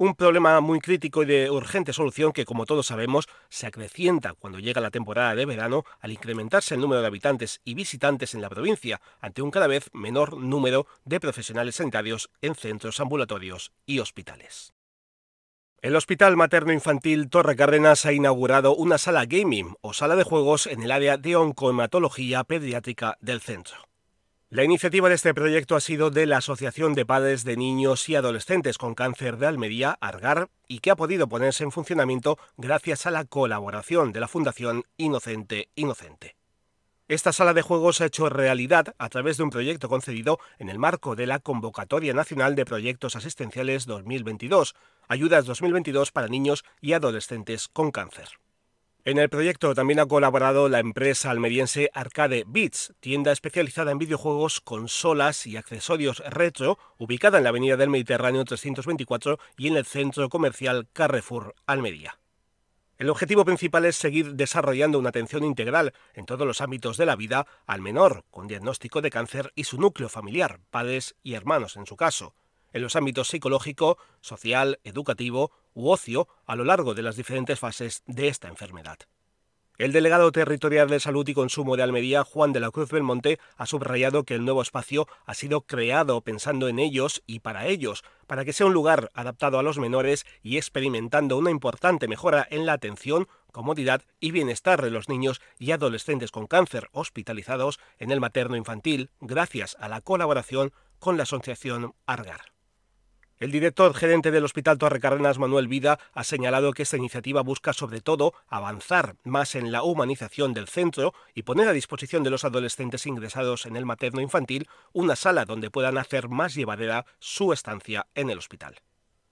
Un 0.00 0.14
problema 0.14 0.58
muy 0.62 0.80
crítico 0.80 1.22
y 1.22 1.26
de 1.26 1.50
urgente 1.50 1.92
solución 1.92 2.32
que, 2.32 2.46
como 2.46 2.64
todos 2.64 2.86
sabemos, 2.86 3.28
se 3.50 3.66
acrecienta 3.66 4.32
cuando 4.32 4.58
llega 4.58 4.80
la 4.80 4.90
temporada 4.90 5.34
de 5.34 5.44
verano 5.44 5.84
al 6.00 6.10
incrementarse 6.10 6.74
el 6.74 6.80
número 6.80 7.02
de 7.02 7.06
habitantes 7.06 7.60
y 7.66 7.74
visitantes 7.74 8.34
en 8.34 8.40
la 8.40 8.48
provincia 8.48 9.02
ante 9.20 9.42
un 9.42 9.50
cada 9.50 9.66
vez 9.66 9.90
menor 9.92 10.38
número 10.38 10.86
de 11.04 11.20
profesionales 11.20 11.74
sanitarios 11.74 12.30
en 12.40 12.54
centros 12.54 12.98
ambulatorios 12.98 13.72
y 13.84 13.98
hospitales. 13.98 14.72
El 15.82 15.94
Hospital 15.94 16.34
Materno 16.34 16.72
Infantil 16.72 17.28
Torre 17.28 17.54
Cárdenas 17.54 18.06
ha 18.06 18.14
inaugurado 18.14 18.74
una 18.74 18.96
sala 18.96 19.26
gaming 19.26 19.76
o 19.82 19.92
sala 19.92 20.16
de 20.16 20.24
juegos 20.24 20.66
en 20.66 20.82
el 20.82 20.92
área 20.92 21.18
de 21.18 21.36
oncohematología 21.36 22.44
pediátrica 22.44 23.18
del 23.20 23.42
centro. 23.42 23.89
La 24.52 24.64
iniciativa 24.64 25.08
de 25.08 25.14
este 25.14 25.32
proyecto 25.32 25.76
ha 25.76 25.80
sido 25.80 26.10
de 26.10 26.26
la 26.26 26.38
Asociación 26.38 26.94
de 26.94 27.06
Padres 27.06 27.44
de 27.44 27.56
Niños 27.56 28.08
y 28.08 28.16
Adolescentes 28.16 28.78
con 28.78 28.96
Cáncer 28.96 29.36
de 29.36 29.46
Almería, 29.46 29.96
ARGAR, 30.00 30.50
y 30.66 30.80
que 30.80 30.90
ha 30.90 30.96
podido 30.96 31.28
ponerse 31.28 31.62
en 31.62 31.70
funcionamiento 31.70 32.36
gracias 32.56 33.06
a 33.06 33.12
la 33.12 33.24
colaboración 33.24 34.10
de 34.10 34.18
la 34.18 34.26
Fundación 34.26 34.82
Inocente 34.96 35.68
Inocente. 35.76 36.34
Esta 37.06 37.32
sala 37.32 37.54
de 37.54 37.62
juegos 37.62 37.98
se 37.98 38.02
ha 38.02 38.06
hecho 38.08 38.28
realidad 38.28 38.96
a 38.98 39.08
través 39.08 39.36
de 39.36 39.44
un 39.44 39.50
proyecto 39.50 39.88
concedido 39.88 40.40
en 40.58 40.68
el 40.68 40.80
marco 40.80 41.14
de 41.14 41.28
la 41.28 41.38
Convocatoria 41.38 42.12
Nacional 42.12 42.56
de 42.56 42.64
Proyectos 42.64 43.14
Asistenciales 43.14 43.86
2022, 43.86 44.74
Ayudas 45.06 45.44
2022 45.44 46.10
para 46.10 46.26
niños 46.26 46.64
y 46.80 46.94
adolescentes 46.94 47.68
con 47.68 47.92
cáncer. 47.92 48.30
En 49.02 49.16
el 49.16 49.30
proyecto 49.30 49.74
también 49.74 49.98
ha 49.98 50.06
colaborado 50.06 50.68
la 50.68 50.78
empresa 50.78 51.30
almeriense 51.30 51.90
Arcade 51.94 52.44
Beats, 52.46 52.92
tienda 53.00 53.32
especializada 53.32 53.92
en 53.92 53.98
videojuegos, 53.98 54.60
consolas 54.60 55.46
y 55.46 55.56
accesorios 55.56 56.22
retro, 56.28 56.78
ubicada 56.98 57.38
en 57.38 57.44
la 57.44 57.48
Avenida 57.48 57.78
del 57.78 57.88
Mediterráneo 57.88 58.44
324 58.44 59.38
y 59.56 59.68
en 59.68 59.78
el 59.78 59.86
centro 59.86 60.28
comercial 60.28 60.86
Carrefour 60.92 61.54
Almería. 61.64 62.18
El 62.98 63.08
objetivo 63.08 63.46
principal 63.46 63.86
es 63.86 63.96
seguir 63.96 64.34
desarrollando 64.34 64.98
una 64.98 65.08
atención 65.08 65.44
integral 65.44 65.94
en 66.12 66.26
todos 66.26 66.46
los 66.46 66.60
ámbitos 66.60 66.98
de 66.98 67.06
la 67.06 67.16
vida 67.16 67.46
al 67.66 67.80
menor 67.80 68.26
con 68.30 68.48
diagnóstico 68.48 69.00
de 69.00 69.08
cáncer 69.08 69.50
y 69.54 69.64
su 69.64 69.80
núcleo 69.80 70.10
familiar, 70.10 70.60
padres 70.68 71.16
y 71.22 71.32
hermanos 71.32 71.78
en 71.78 71.86
su 71.86 71.96
caso, 71.96 72.34
en 72.74 72.82
los 72.82 72.96
ámbitos 72.96 73.28
psicológico, 73.28 73.96
social, 74.20 74.78
educativo 74.84 75.52
u 75.74 75.90
ocio 75.90 76.28
a 76.46 76.56
lo 76.56 76.64
largo 76.64 76.94
de 76.94 77.02
las 77.02 77.16
diferentes 77.16 77.58
fases 77.58 78.02
de 78.06 78.28
esta 78.28 78.48
enfermedad. 78.48 78.98
El 79.80 79.92
delegado 79.92 80.30
territorial 80.30 80.90
de 80.90 81.00
Salud 81.00 81.26
y 81.26 81.32
Consumo 81.32 81.74
de 81.74 81.82
Almería, 81.82 82.22
Juan 82.22 82.52
de 82.52 82.60
la 82.60 82.70
Cruz 82.70 82.90
Belmonte, 82.90 83.38
ha 83.56 83.64
subrayado 83.64 84.24
que 84.24 84.34
el 84.34 84.44
nuevo 84.44 84.60
espacio 84.60 85.08
ha 85.24 85.32
sido 85.32 85.62
creado 85.62 86.20
pensando 86.20 86.68
en 86.68 86.78
ellos 86.78 87.22
y 87.26 87.40
para 87.40 87.66
ellos, 87.66 88.04
para 88.26 88.44
que 88.44 88.52
sea 88.52 88.66
un 88.66 88.74
lugar 88.74 89.10
adaptado 89.14 89.58
a 89.58 89.62
los 89.62 89.78
menores 89.78 90.26
y 90.42 90.58
experimentando 90.58 91.38
una 91.38 91.50
importante 91.50 92.08
mejora 92.08 92.46
en 92.50 92.66
la 92.66 92.74
atención, 92.74 93.26
comodidad 93.52 94.02
y 94.20 94.32
bienestar 94.32 94.82
de 94.82 94.90
los 94.90 95.08
niños 95.08 95.40
y 95.58 95.70
adolescentes 95.70 96.30
con 96.30 96.46
cáncer 96.46 96.90
hospitalizados 96.92 97.80
en 97.98 98.10
el 98.10 98.20
materno 98.20 98.56
infantil, 98.56 99.08
gracias 99.22 99.78
a 99.80 99.88
la 99.88 100.02
colaboración 100.02 100.74
con 100.98 101.16
la 101.16 101.22
asociación 101.22 101.94
Argar. 102.04 102.52
El 103.40 103.52
director 103.52 103.94
gerente 103.94 104.30
del 104.30 104.44
Hospital 104.44 104.76
Torre 104.76 105.00
Cárdenas, 105.00 105.38
Manuel 105.38 105.66
Vida, 105.66 105.98
ha 106.12 106.24
señalado 106.24 106.72
que 106.72 106.82
esta 106.82 106.98
iniciativa 106.98 107.40
busca 107.40 107.72
sobre 107.72 108.02
todo 108.02 108.34
avanzar 108.48 109.16
más 109.24 109.54
en 109.54 109.72
la 109.72 109.82
humanización 109.82 110.52
del 110.52 110.68
centro 110.68 111.14
y 111.34 111.44
poner 111.44 111.66
a 111.66 111.72
disposición 111.72 112.22
de 112.22 112.28
los 112.28 112.44
adolescentes 112.44 113.06
ingresados 113.06 113.64
en 113.64 113.76
el 113.76 113.86
materno 113.86 114.20
infantil 114.20 114.68
una 114.92 115.16
sala 115.16 115.46
donde 115.46 115.70
puedan 115.70 115.96
hacer 115.96 116.28
más 116.28 116.54
llevadera 116.54 117.06
su 117.18 117.54
estancia 117.54 118.06
en 118.14 118.28
el 118.28 118.36
hospital. 118.36 118.82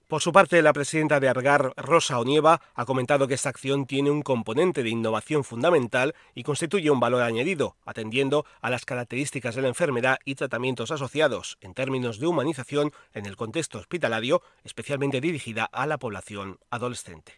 Por 0.08 0.22
su 0.22 0.32
parte, 0.32 0.62
la 0.62 0.72
presidenta 0.72 1.20
de 1.20 1.28
Argar, 1.28 1.74
Rosa 1.76 2.18
Onieva, 2.18 2.62
ha 2.74 2.86
comentado 2.86 3.28
que 3.28 3.34
esta 3.34 3.50
acción 3.50 3.84
tiene 3.84 4.10
un 4.10 4.22
componente 4.22 4.82
de 4.82 4.88
innovación 4.88 5.44
fundamental 5.44 6.14
y 6.34 6.44
constituye 6.44 6.90
un 6.90 6.98
valor 6.98 7.20
añadido, 7.20 7.76
atendiendo 7.84 8.46
a 8.62 8.70
las 8.70 8.86
características 8.86 9.54
de 9.54 9.60
la 9.60 9.68
enfermedad 9.68 10.16
y 10.24 10.34
tratamientos 10.34 10.92
asociados 10.92 11.58
en 11.60 11.74
términos 11.74 12.18
de 12.18 12.26
humanización 12.26 12.92
en 13.12 13.26
el 13.26 13.36
contexto 13.36 13.76
hospitalario, 13.76 14.40
especialmente 14.64 15.20
dirigida 15.20 15.66
a 15.66 15.86
la 15.86 15.98
población 15.98 16.58
adolescente. 16.70 17.34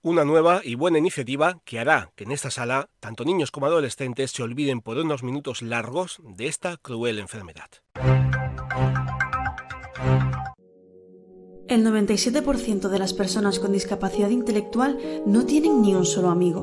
Una 0.00 0.24
nueva 0.24 0.60
y 0.62 0.76
buena 0.76 0.98
iniciativa 0.98 1.58
que 1.64 1.80
hará 1.80 2.12
que 2.14 2.22
en 2.22 2.30
esta 2.30 2.52
sala 2.52 2.88
tanto 3.00 3.24
niños 3.24 3.50
como 3.50 3.66
adolescentes 3.66 4.30
se 4.30 4.44
olviden 4.44 4.80
por 4.80 4.96
unos 4.96 5.24
minutos 5.24 5.60
largos 5.60 6.20
de 6.22 6.46
esta 6.46 6.76
cruel 6.76 7.18
enfermedad. 7.18 7.68
El 11.70 11.86
97% 11.86 12.88
de 12.88 12.98
las 12.98 13.14
personas 13.14 13.60
con 13.60 13.70
discapacidad 13.70 14.30
intelectual 14.30 14.98
no 15.24 15.46
tienen 15.46 15.82
ni 15.82 15.94
un 15.94 16.04
solo 16.04 16.30
amigo. 16.30 16.62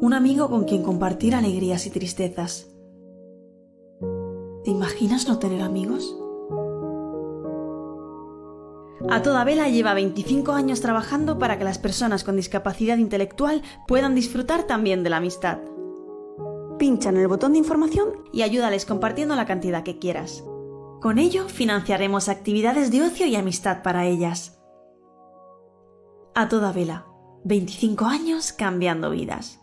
Un 0.00 0.14
amigo 0.14 0.48
con 0.48 0.64
quien 0.64 0.82
compartir 0.82 1.34
alegrías 1.34 1.84
y 1.84 1.90
tristezas. 1.90 2.70
¿Te 4.64 4.70
imaginas 4.70 5.28
no 5.28 5.38
tener 5.38 5.60
amigos? 5.60 6.16
A 9.10 9.20
toda 9.20 9.44
vela 9.44 9.68
lleva 9.68 9.92
25 9.92 10.52
años 10.52 10.80
trabajando 10.80 11.38
para 11.38 11.58
que 11.58 11.64
las 11.64 11.76
personas 11.76 12.24
con 12.24 12.36
discapacidad 12.36 12.96
intelectual 12.96 13.60
puedan 13.86 14.14
disfrutar 14.14 14.62
también 14.62 15.02
de 15.02 15.10
la 15.10 15.18
amistad. 15.18 15.58
Pincha 16.78 17.10
en 17.10 17.18
el 17.18 17.28
botón 17.28 17.52
de 17.52 17.58
información 17.58 18.24
y 18.32 18.40
ayúdales 18.40 18.86
compartiendo 18.86 19.36
la 19.36 19.44
cantidad 19.44 19.82
que 19.82 19.98
quieras. 19.98 20.42
Con 21.04 21.18
ello 21.18 21.50
financiaremos 21.50 22.30
actividades 22.30 22.90
de 22.90 23.02
ocio 23.02 23.26
y 23.26 23.36
amistad 23.36 23.82
para 23.82 24.06
ellas. 24.06 24.58
A 26.34 26.48
toda 26.48 26.72
vela, 26.72 27.04
25 27.44 28.06
años 28.06 28.54
cambiando 28.54 29.10
vidas. 29.10 29.60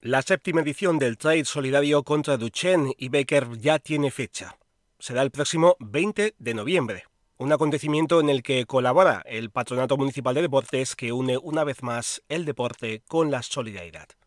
La 0.00 0.22
séptima 0.22 0.62
edición 0.62 0.98
del 0.98 1.18
Trade 1.18 1.44
Solidario 1.44 2.02
contra 2.02 2.38
Duchenne 2.38 2.94
y 2.96 3.10
Becker 3.10 3.58
ya 3.58 3.78
tiene 3.78 4.10
fecha. 4.10 4.56
Será 4.98 5.20
el 5.20 5.30
próximo 5.30 5.76
20 5.80 6.34
de 6.38 6.54
noviembre, 6.54 7.04
un 7.36 7.52
acontecimiento 7.52 8.20
en 8.20 8.30
el 8.30 8.42
que 8.42 8.64
colabora 8.64 9.22
el 9.26 9.50
Patronato 9.50 9.98
Municipal 9.98 10.34
de 10.34 10.40
Deportes 10.40 10.96
que 10.96 11.12
une 11.12 11.36
una 11.36 11.64
vez 11.64 11.82
más 11.82 12.22
el 12.30 12.46
deporte 12.46 13.02
con 13.06 13.30
la 13.30 13.42
solidaridad. 13.42 14.17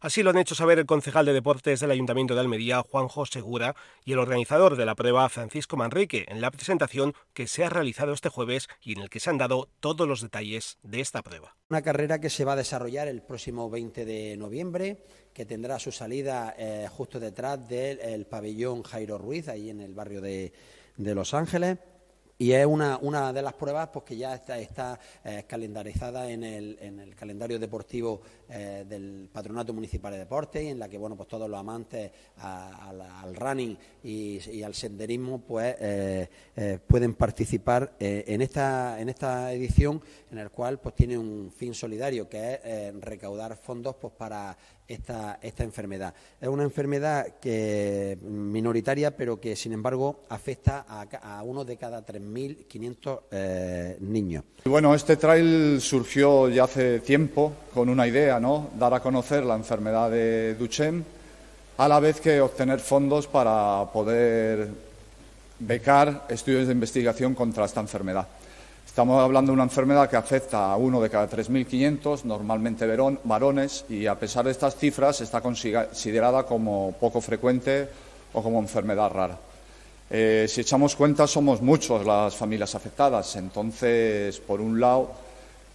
Así 0.00 0.22
lo 0.22 0.30
han 0.30 0.38
hecho 0.38 0.54
saber 0.54 0.78
el 0.78 0.86
concejal 0.86 1.26
de 1.26 1.32
deportes 1.32 1.80
del 1.80 1.90
Ayuntamiento 1.90 2.34
de 2.34 2.40
Almería, 2.40 2.82
Juanjo 2.82 3.26
Segura, 3.26 3.74
y 4.04 4.12
el 4.12 4.20
organizador 4.20 4.76
de 4.76 4.86
la 4.86 4.94
prueba, 4.94 5.28
Francisco 5.28 5.76
Manrique, 5.76 6.24
en 6.28 6.40
la 6.40 6.52
presentación 6.52 7.14
que 7.32 7.48
se 7.48 7.64
ha 7.64 7.68
realizado 7.68 8.12
este 8.12 8.28
jueves 8.28 8.68
y 8.80 8.92
en 8.92 9.00
el 9.00 9.10
que 9.10 9.18
se 9.18 9.28
han 9.28 9.38
dado 9.38 9.68
todos 9.80 10.06
los 10.06 10.20
detalles 10.20 10.78
de 10.84 11.00
esta 11.00 11.22
prueba. 11.22 11.56
Una 11.68 11.82
carrera 11.82 12.20
que 12.20 12.30
se 12.30 12.44
va 12.44 12.52
a 12.52 12.56
desarrollar 12.56 13.08
el 13.08 13.22
próximo 13.22 13.68
20 13.70 14.04
de 14.04 14.36
noviembre, 14.36 15.04
que 15.34 15.44
tendrá 15.46 15.80
su 15.80 15.90
salida 15.90 16.54
eh, 16.56 16.86
justo 16.88 17.18
detrás 17.18 17.68
del 17.68 18.24
pabellón 18.26 18.84
Jairo 18.84 19.18
Ruiz, 19.18 19.48
ahí 19.48 19.68
en 19.68 19.80
el 19.80 19.94
barrio 19.94 20.20
de 20.20 20.52
Los 20.96 21.34
Ángeles. 21.34 21.76
Y 22.40 22.52
es 22.52 22.64
una, 22.66 22.98
una 23.02 23.32
de 23.32 23.42
las 23.42 23.54
pruebas 23.54 23.88
pues, 23.88 24.04
que 24.04 24.16
ya 24.16 24.32
está, 24.32 24.60
está 24.60 25.00
eh, 25.24 25.42
calendarizada 25.48 26.30
en 26.30 26.44
el, 26.44 26.78
en 26.80 27.00
el, 27.00 27.16
calendario 27.16 27.58
deportivo 27.58 28.20
eh, 28.48 28.84
del 28.88 29.28
Patronato 29.32 29.74
Municipal 29.74 30.12
de 30.12 30.20
Deportes 30.20 30.62
y 30.62 30.68
en 30.68 30.78
la 30.78 30.88
que 30.88 30.98
bueno, 30.98 31.16
pues, 31.16 31.28
todos 31.28 31.50
los 31.50 31.58
amantes 31.58 32.12
al 32.36 33.34
running 33.34 33.76
y, 34.04 34.62
al 34.62 34.72
senderismo 34.72 35.40
pues, 35.40 35.74
eh, 35.80 36.78
pueden 36.86 37.14
participar 37.14 37.96
en, 37.98 38.40
esta, 38.40 39.00
en 39.00 39.08
esta 39.08 39.52
edición 39.52 40.00
en 40.30 40.38
el 40.38 40.50
cual 40.50 40.78
pues, 40.78 40.94
tiene 40.94 41.18
un 41.18 41.50
fin 41.50 41.74
solidario 41.74 42.28
que 42.28 42.60
es 42.62 43.00
recaudar 43.00 43.56
fondos 43.56 43.96
pues, 43.96 44.12
para 44.12 44.56
esta, 44.88 45.38
enfermedad. 45.42 46.14
Es 46.40 46.48
una 46.48 46.62
enfermedad 46.62 47.34
que 47.40 48.18
minoritaria, 48.22 49.16
pero 49.16 49.38
que 49.38 49.54
sin 49.54 49.72
embargo 49.72 50.22
afecta 50.30 50.86
a, 50.88 51.02
a 51.38 51.42
uno 51.42 51.64
de 51.64 51.76
cada 51.76 52.04
3.500 52.04 53.20
eh, 53.30 53.96
niños. 54.00 54.44
Bueno, 54.64 54.94
este 54.94 55.16
trail 55.16 55.80
surgió 55.80 56.48
ya 56.48 56.64
hace 56.64 57.00
tiempo 57.00 57.52
con 57.74 57.88
una 57.88 58.06
idea, 58.06 58.40
¿no? 58.40 58.70
Dar 58.78 58.94
a 58.94 59.00
conocer 59.00 59.44
la 59.44 59.54
enfermedad 59.54 60.10
de 60.10 60.54
Duchenne, 60.54 61.04
a 61.76 61.86
la 61.86 62.00
vez 62.00 62.20
que 62.20 62.40
obtener 62.40 62.80
fondos 62.80 63.26
para 63.26 63.84
poder 63.92 64.68
becar 65.60 66.26
estudios 66.28 66.66
de 66.66 66.72
investigación 66.72 67.34
contra 67.34 67.64
esta 67.64 67.80
enfermedad. 67.80 68.26
Estamos 68.88 69.22
hablando 69.22 69.52
de 69.52 69.54
una 69.54 69.62
enfermedad 69.64 70.10
que 70.10 70.16
afecta 70.16 70.72
a 70.72 70.76
uno 70.76 71.00
de 71.00 71.08
cada 71.08 71.28
3.500, 71.30 72.24
normalmente 72.24 72.84
varones, 73.22 73.84
y 73.88 74.06
a 74.06 74.18
pesar 74.18 74.46
de 74.46 74.50
estas 74.50 74.74
cifras 74.74 75.20
está 75.20 75.40
considerada 75.40 76.42
como 76.44 76.96
poco 76.98 77.20
frecuente 77.20 77.88
o 78.32 78.42
como 78.42 78.58
enfermedad 78.58 79.12
rara. 79.12 79.38
Eh, 80.10 80.46
si 80.48 80.62
echamos 80.62 80.96
cuenta, 80.96 81.28
somos 81.28 81.62
muchos 81.62 82.04
las 82.04 82.34
familias 82.34 82.74
afectadas. 82.74 83.36
Entonces, 83.36 84.40
por 84.40 84.60
un 84.60 84.80
lado, 84.80 85.12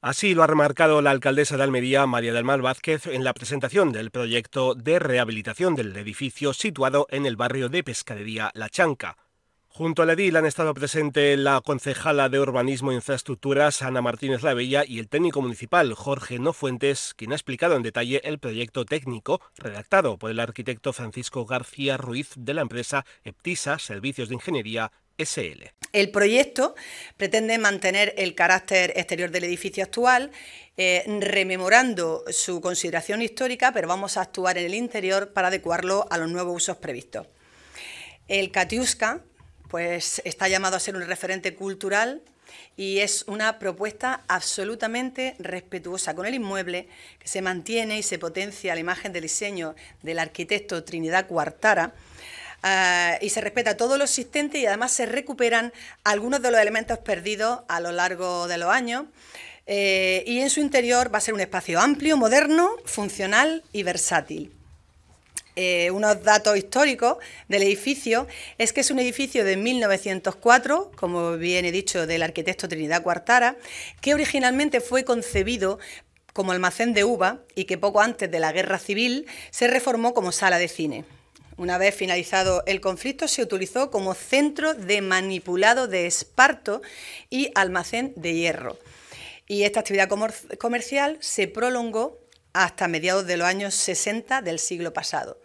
Así 0.00 0.36
lo 0.36 0.44
ha 0.44 0.46
remarcado 0.46 1.02
la 1.02 1.10
alcaldesa 1.10 1.56
de 1.56 1.64
Almería, 1.64 2.06
María 2.06 2.32
del 2.32 2.44
Mar 2.44 2.62
Vázquez, 2.62 3.08
en 3.08 3.24
la 3.24 3.34
presentación 3.34 3.90
del 3.90 4.12
proyecto 4.12 4.76
de 4.76 5.00
rehabilitación 5.00 5.74
del 5.74 5.96
edificio 5.96 6.52
situado 6.52 7.08
en 7.10 7.26
el 7.26 7.34
barrio 7.34 7.68
de 7.68 7.82
Pescadería 7.82 8.52
La 8.54 8.68
Chanca, 8.68 9.16
Junto 9.76 10.00
a 10.00 10.06
la 10.06 10.14
edil 10.14 10.34
han 10.36 10.46
estado 10.46 10.72
presentes 10.72 11.38
la 11.38 11.60
concejala 11.60 12.30
de 12.30 12.40
Urbanismo 12.40 12.92
e 12.92 12.94
Infraestructuras, 12.94 13.82
Ana 13.82 14.00
Martínez 14.00 14.42
Lavella, 14.42 14.84
y 14.86 14.98
el 14.98 15.10
técnico 15.10 15.42
municipal, 15.42 15.92
Jorge 15.92 16.38
Nofuentes, 16.38 17.12
quien 17.14 17.32
ha 17.32 17.34
explicado 17.34 17.76
en 17.76 17.82
detalle 17.82 18.22
el 18.24 18.38
proyecto 18.38 18.86
técnico 18.86 19.42
redactado 19.58 20.16
por 20.16 20.30
el 20.30 20.40
arquitecto 20.40 20.94
Francisco 20.94 21.44
García 21.44 21.98
Ruiz 21.98 22.30
de 22.36 22.54
la 22.54 22.62
empresa 22.62 23.04
Eptisa 23.22 23.78
Servicios 23.78 24.30
de 24.30 24.36
Ingeniería 24.36 24.92
SL. 25.18 25.64
El 25.92 26.10
proyecto 26.10 26.74
pretende 27.18 27.58
mantener 27.58 28.14
el 28.16 28.34
carácter 28.34 28.94
exterior 28.96 29.30
del 29.30 29.44
edificio 29.44 29.84
actual, 29.84 30.30
eh, 30.78 31.04
rememorando 31.20 32.24
su 32.30 32.62
consideración 32.62 33.20
histórica, 33.20 33.72
pero 33.72 33.88
vamos 33.88 34.16
a 34.16 34.22
actuar 34.22 34.56
en 34.56 34.64
el 34.64 34.74
interior 34.74 35.34
para 35.34 35.48
adecuarlo 35.48 36.06
a 36.08 36.16
los 36.16 36.30
nuevos 36.30 36.56
usos 36.56 36.78
previstos. 36.78 37.26
El 38.26 38.50
Katiuska 38.50 39.22
pues 39.76 40.22
está 40.24 40.48
llamado 40.48 40.74
a 40.74 40.80
ser 40.80 40.96
un 40.96 41.06
referente 41.06 41.54
cultural 41.54 42.22
y 42.78 43.00
es 43.00 43.24
una 43.26 43.58
propuesta 43.58 44.22
absolutamente 44.26 45.36
respetuosa 45.38 46.14
con 46.14 46.24
el 46.24 46.34
inmueble, 46.34 46.88
que 47.18 47.28
se 47.28 47.42
mantiene 47.42 47.98
y 47.98 48.02
se 48.02 48.18
potencia 48.18 48.72
la 48.72 48.80
imagen 48.80 49.12
del 49.12 49.24
diseño 49.24 49.74
del 50.02 50.18
arquitecto 50.18 50.82
Trinidad 50.82 51.26
Cuartara. 51.26 51.92
Eh, 52.64 53.18
y 53.20 53.28
se 53.28 53.42
respeta 53.42 53.76
todo 53.76 53.98
lo 53.98 54.04
existente 54.04 54.56
y 54.56 54.64
además 54.64 54.92
se 54.92 55.04
recuperan 55.04 55.74
algunos 56.04 56.40
de 56.40 56.52
los 56.52 56.58
elementos 56.58 56.98
perdidos 57.00 57.60
a 57.68 57.78
lo 57.80 57.92
largo 57.92 58.48
de 58.48 58.56
los 58.56 58.70
años. 58.70 59.04
Eh, 59.66 60.24
y 60.26 60.38
en 60.40 60.48
su 60.48 60.60
interior 60.60 61.12
va 61.12 61.18
a 61.18 61.20
ser 61.20 61.34
un 61.34 61.40
espacio 61.40 61.78
amplio, 61.80 62.16
moderno, 62.16 62.70
funcional 62.86 63.62
y 63.74 63.82
versátil. 63.82 64.55
Eh, 65.58 65.90
unos 65.90 66.22
datos 66.22 66.56
históricos 66.58 67.16
del 67.48 67.62
edificio 67.62 68.26
es 68.58 68.74
que 68.74 68.82
es 68.82 68.90
un 68.90 68.98
edificio 68.98 69.42
de 69.42 69.56
1904, 69.56 70.92
como 70.94 71.38
bien 71.38 71.64
he 71.64 71.72
dicho, 71.72 72.06
del 72.06 72.22
arquitecto 72.22 72.68
Trinidad 72.68 73.02
Cuartara, 73.02 73.56
que 74.02 74.12
originalmente 74.12 74.82
fue 74.82 75.04
concebido 75.04 75.78
como 76.34 76.52
almacén 76.52 76.92
de 76.92 77.04
uva 77.04 77.40
y 77.54 77.64
que 77.64 77.78
poco 77.78 78.02
antes 78.02 78.30
de 78.30 78.38
la 78.38 78.52
guerra 78.52 78.78
civil 78.78 79.26
se 79.50 79.66
reformó 79.66 80.12
como 80.12 80.30
sala 80.30 80.58
de 80.58 80.68
cine. 80.68 81.04
Una 81.56 81.78
vez 81.78 81.94
finalizado 81.94 82.62
el 82.66 82.82
conflicto, 82.82 83.26
se 83.26 83.42
utilizó 83.42 83.90
como 83.90 84.12
centro 84.12 84.74
de 84.74 85.00
manipulado 85.00 85.88
de 85.88 86.06
esparto 86.06 86.82
y 87.30 87.50
almacén 87.54 88.12
de 88.14 88.34
hierro. 88.34 88.78
Y 89.48 89.62
esta 89.62 89.80
actividad 89.80 90.10
comercial 90.58 91.16
se 91.20 91.48
prolongó 91.48 92.18
hasta 92.64 92.88
mediados 92.88 93.26
de 93.26 93.36
los 93.36 93.46
años 93.46 93.74
60 93.74 94.42
del 94.42 94.58
siglo 94.58 94.92
pasado. 94.92 95.40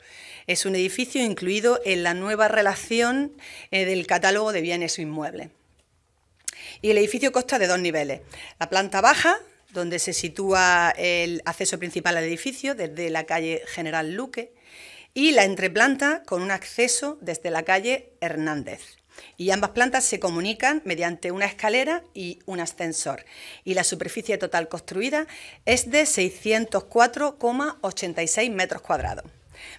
Es 0.47 0.65
un 0.65 0.75
edificio 0.75 1.23
incluido 1.23 1.79
en 1.85 2.03
la 2.03 2.13
nueva 2.13 2.47
relación 2.47 3.33
eh, 3.71 3.85
del 3.85 4.07
catálogo 4.07 4.51
de 4.51 4.61
bienes 4.61 4.97
o 4.97 5.01
inmuebles. 5.01 5.49
Y 6.81 6.89
el 6.91 6.97
edificio 6.97 7.31
consta 7.31 7.59
de 7.59 7.67
dos 7.67 7.79
niveles. 7.79 8.21
La 8.59 8.69
planta 8.69 9.01
baja, 9.01 9.37
donde 9.71 9.99
se 9.99 10.13
sitúa 10.13 10.93
el 10.97 11.41
acceso 11.45 11.77
principal 11.77 12.17
al 12.17 12.23
edificio 12.23 12.75
desde 12.75 13.09
la 13.09 13.25
calle 13.25 13.63
General 13.67 14.13
Luque, 14.13 14.53
y 15.13 15.31
la 15.31 15.43
entreplanta 15.43 16.23
con 16.23 16.41
un 16.41 16.51
acceso 16.51 17.17
desde 17.21 17.51
la 17.51 17.63
calle 17.63 18.13
Hernández 18.21 19.00
y 19.37 19.51
ambas 19.51 19.71
plantas 19.71 20.05
se 20.05 20.19
comunican 20.19 20.81
mediante 20.85 21.31
una 21.31 21.45
escalera 21.45 22.03
y 22.13 22.39
un 22.45 22.59
ascensor. 22.59 23.25
Y 23.63 23.73
la 23.73 23.83
superficie 23.83 24.37
total 24.37 24.67
construida 24.67 25.27
es 25.65 25.89
de 25.91 26.03
604,86 26.03 28.51
metros 28.51 28.81
cuadrados. 28.81 29.25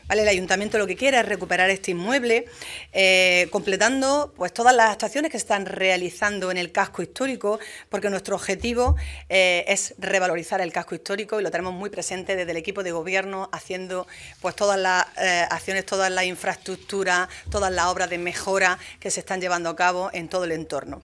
¿Vale? 0.06 0.22
El 0.22 0.28
ayuntamiento 0.28 0.78
lo 0.78 0.86
que 0.86 0.96
quiere 0.96 1.18
es 1.18 1.26
recuperar 1.26 1.70
este 1.70 1.92
inmueble, 1.92 2.46
eh, 2.92 3.48
completando 3.50 4.32
pues, 4.36 4.52
todas 4.52 4.74
las 4.74 4.90
actuaciones 4.90 5.30
que 5.30 5.38
se 5.38 5.44
están 5.44 5.66
realizando 5.66 6.50
en 6.50 6.58
el 6.58 6.72
casco 6.72 7.02
histórico, 7.02 7.58
porque 7.88 8.10
nuestro 8.10 8.36
objetivo 8.36 8.96
eh, 9.28 9.64
es 9.68 9.94
revalorizar 9.98 10.60
el 10.60 10.72
casco 10.72 10.94
histórico 10.94 11.40
y 11.40 11.42
lo 11.42 11.50
tenemos 11.50 11.72
muy 11.74 11.90
presente 11.90 12.36
desde 12.36 12.50
el 12.50 12.56
equipo 12.56 12.82
de 12.82 12.92
gobierno, 12.92 13.48
haciendo 13.52 14.06
pues, 14.40 14.56
todas 14.56 14.78
las 14.78 15.06
eh, 15.18 15.46
acciones, 15.50 15.84
todas 15.86 16.10
las 16.10 16.24
infraestructuras, 16.24 17.28
todas 17.50 17.72
las 17.72 17.86
obras 17.86 18.10
de 18.10 18.18
mejora 18.18 18.78
que 19.00 19.10
se 19.10 19.20
están 19.20 19.40
llevando 19.40 19.70
a 19.70 19.76
cabo 19.76 20.10
en 20.12 20.28
todo 20.28 20.44
el 20.44 20.52
entorno. 20.52 21.01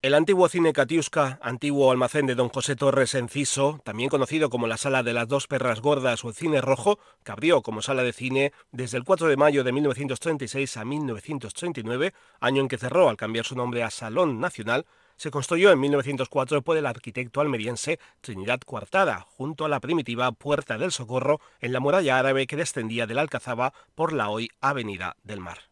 El 0.00 0.14
antiguo 0.14 0.48
cine 0.48 0.72
Catiusca, 0.72 1.40
antiguo 1.42 1.90
almacén 1.90 2.26
de 2.26 2.36
don 2.36 2.50
José 2.50 2.76
Torres 2.76 3.16
Enciso, 3.16 3.80
también 3.82 4.08
conocido 4.08 4.48
como 4.48 4.68
la 4.68 4.76
Sala 4.76 5.02
de 5.02 5.12
las 5.12 5.26
Dos 5.26 5.48
Perras 5.48 5.80
Gordas 5.80 6.24
o 6.24 6.28
el 6.28 6.36
Cine 6.36 6.60
Rojo, 6.60 7.00
que 7.24 7.32
abrió 7.32 7.62
como 7.62 7.82
sala 7.82 8.04
de 8.04 8.12
cine 8.12 8.52
desde 8.70 8.96
el 8.96 9.02
4 9.02 9.26
de 9.26 9.36
mayo 9.36 9.64
de 9.64 9.72
1936 9.72 10.76
a 10.76 10.84
1939, 10.84 12.14
año 12.38 12.62
en 12.62 12.68
que 12.68 12.78
cerró 12.78 13.08
al 13.08 13.16
cambiar 13.16 13.44
su 13.44 13.56
nombre 13.56 13.82
a 13.82 13.90
Salón 13.90 14.38
Nacional, 14.38 14.86
se 15.16 15.32
construyó 15.32 15.72
en 15.72 15.80
1904 15.80 16.62
por 16.62 16.76
el 16.76 16.86
arquitecto 16.86 17.40
almeriense 17.40 17.98
Trinidad 18.20 18.60
Cuartada, 18.64 19.26
junto 19.28 19.64
a 19.64 19.68
la 19.68 19.80
primitiva 19.80 20.30
Puerta 20.30 20.78
del 20.78 20.92
Socorro 20.92 21.40
en 21.58 21.72
la 21.72 21.80
muralla 21.80 22.20
árabe 22.20 22.46
que 22.46 22.54
descendía 22.54 23.08
del 23.08 23.18
Alcazaba 23.18 23.72
por 23.96 24.12
la 24.12 24.28
hoy 24.28 24.48
Avenida 24.60 25.16
del 25.24 25.40
Mar. 25.40 25.67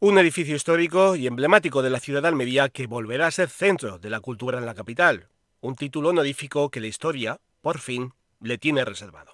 Un 0.00 0.16
edificio 0.16 0.54
histórico 0.54 1.16
y 1.16 1.26
emblemático 1.26 1.82
de 1.82 1.90
la 1.90 1.98
ciudad 1.98 2.22
de 2.22 2.28
Almería 2.28 2.68
que 2.68 2.86
volverá 2.86 3.26
a 3.26 3.32
ser 3.32 3.48
centro 3.48 3.98
de 3.98 4.10
la 4.10 4.20
cultura 4.20 4.58
en 4.58 4.64
la 4.64 4.76
capital. 4.76 5.26
Un 5.60 5.74
título 5.74 6.10
honorífico 6.10 6.70
que 6.70 6.78
la 6.78 6.86
historia, 6.86 7.40
por 7.60 7.80
fin, 7.80 8.12
le 8.40 8.58
tiene 8.58 8.84
reservado. 8.84 9.32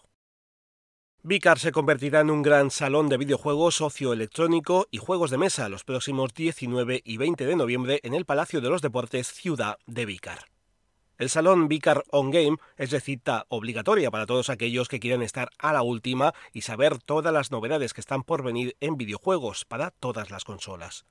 Vicar 1.23 1.59
se 1.59 1.71
convertirá 1.71 2.21
en 2.21 2.31
un 2.31 2.41
gran 2.41 2.71
salón 2.71 3.11
de 3.11 3.19
videojuegos 3.19 3.75
socioelectrónico 3.75 4.87
y 4.91 4.97
juegos 4.97 5.31
de 5.31 5.37
mesa 5.37 5.69
los 5.69 5.85
próximos 5.85 6.33
19 6.33 7.03
y 7.05 7.19
20 7.19 7.45
de 7.45 7.57
noviembre 7.57 8.01
en 8.03 8.15
el 8.15 8.25
Palacio 8.25 8.63
de 8.63 8.71
los 8.71 8.81
Deportes 8.81 9.35
Ciudad 9.35 9.77
de 9.87 10.07
Vicar. 10.07 10.54
El 11.17 11.31
salón 11.31 11.69
Vicar 11.69 12.03
On 12.11 12.33
Game 12.33 12.57
es 12.77 12.91
de 12.91 13.01
cita 13.01 13.47
obligatoria 13.49 14.11
para 14.11 14.27
todos 14.27 14.51
aquellos 14.51 14.89
que 14.89 14.99
quieran 14.99 15.23
estar 15.23 15.51
a 15.59 15.73
la 15.73 15.83
última 15.83 16.35
y 16.53 16.63
saber 16.63 16.99
todas 16.99 17.33
las 17.33 17.53
novedades 17.53 17.95
que 17.95 18.01
están 18.01 18.25
por 18.25 18.43
venir 18.43 18.77
en 18.81 18.97
videojuegos 18.97 19.65
para 19.65 19.93
todas 19.93 20.33
las 20.33 20.43
consolas. 20.43 21.07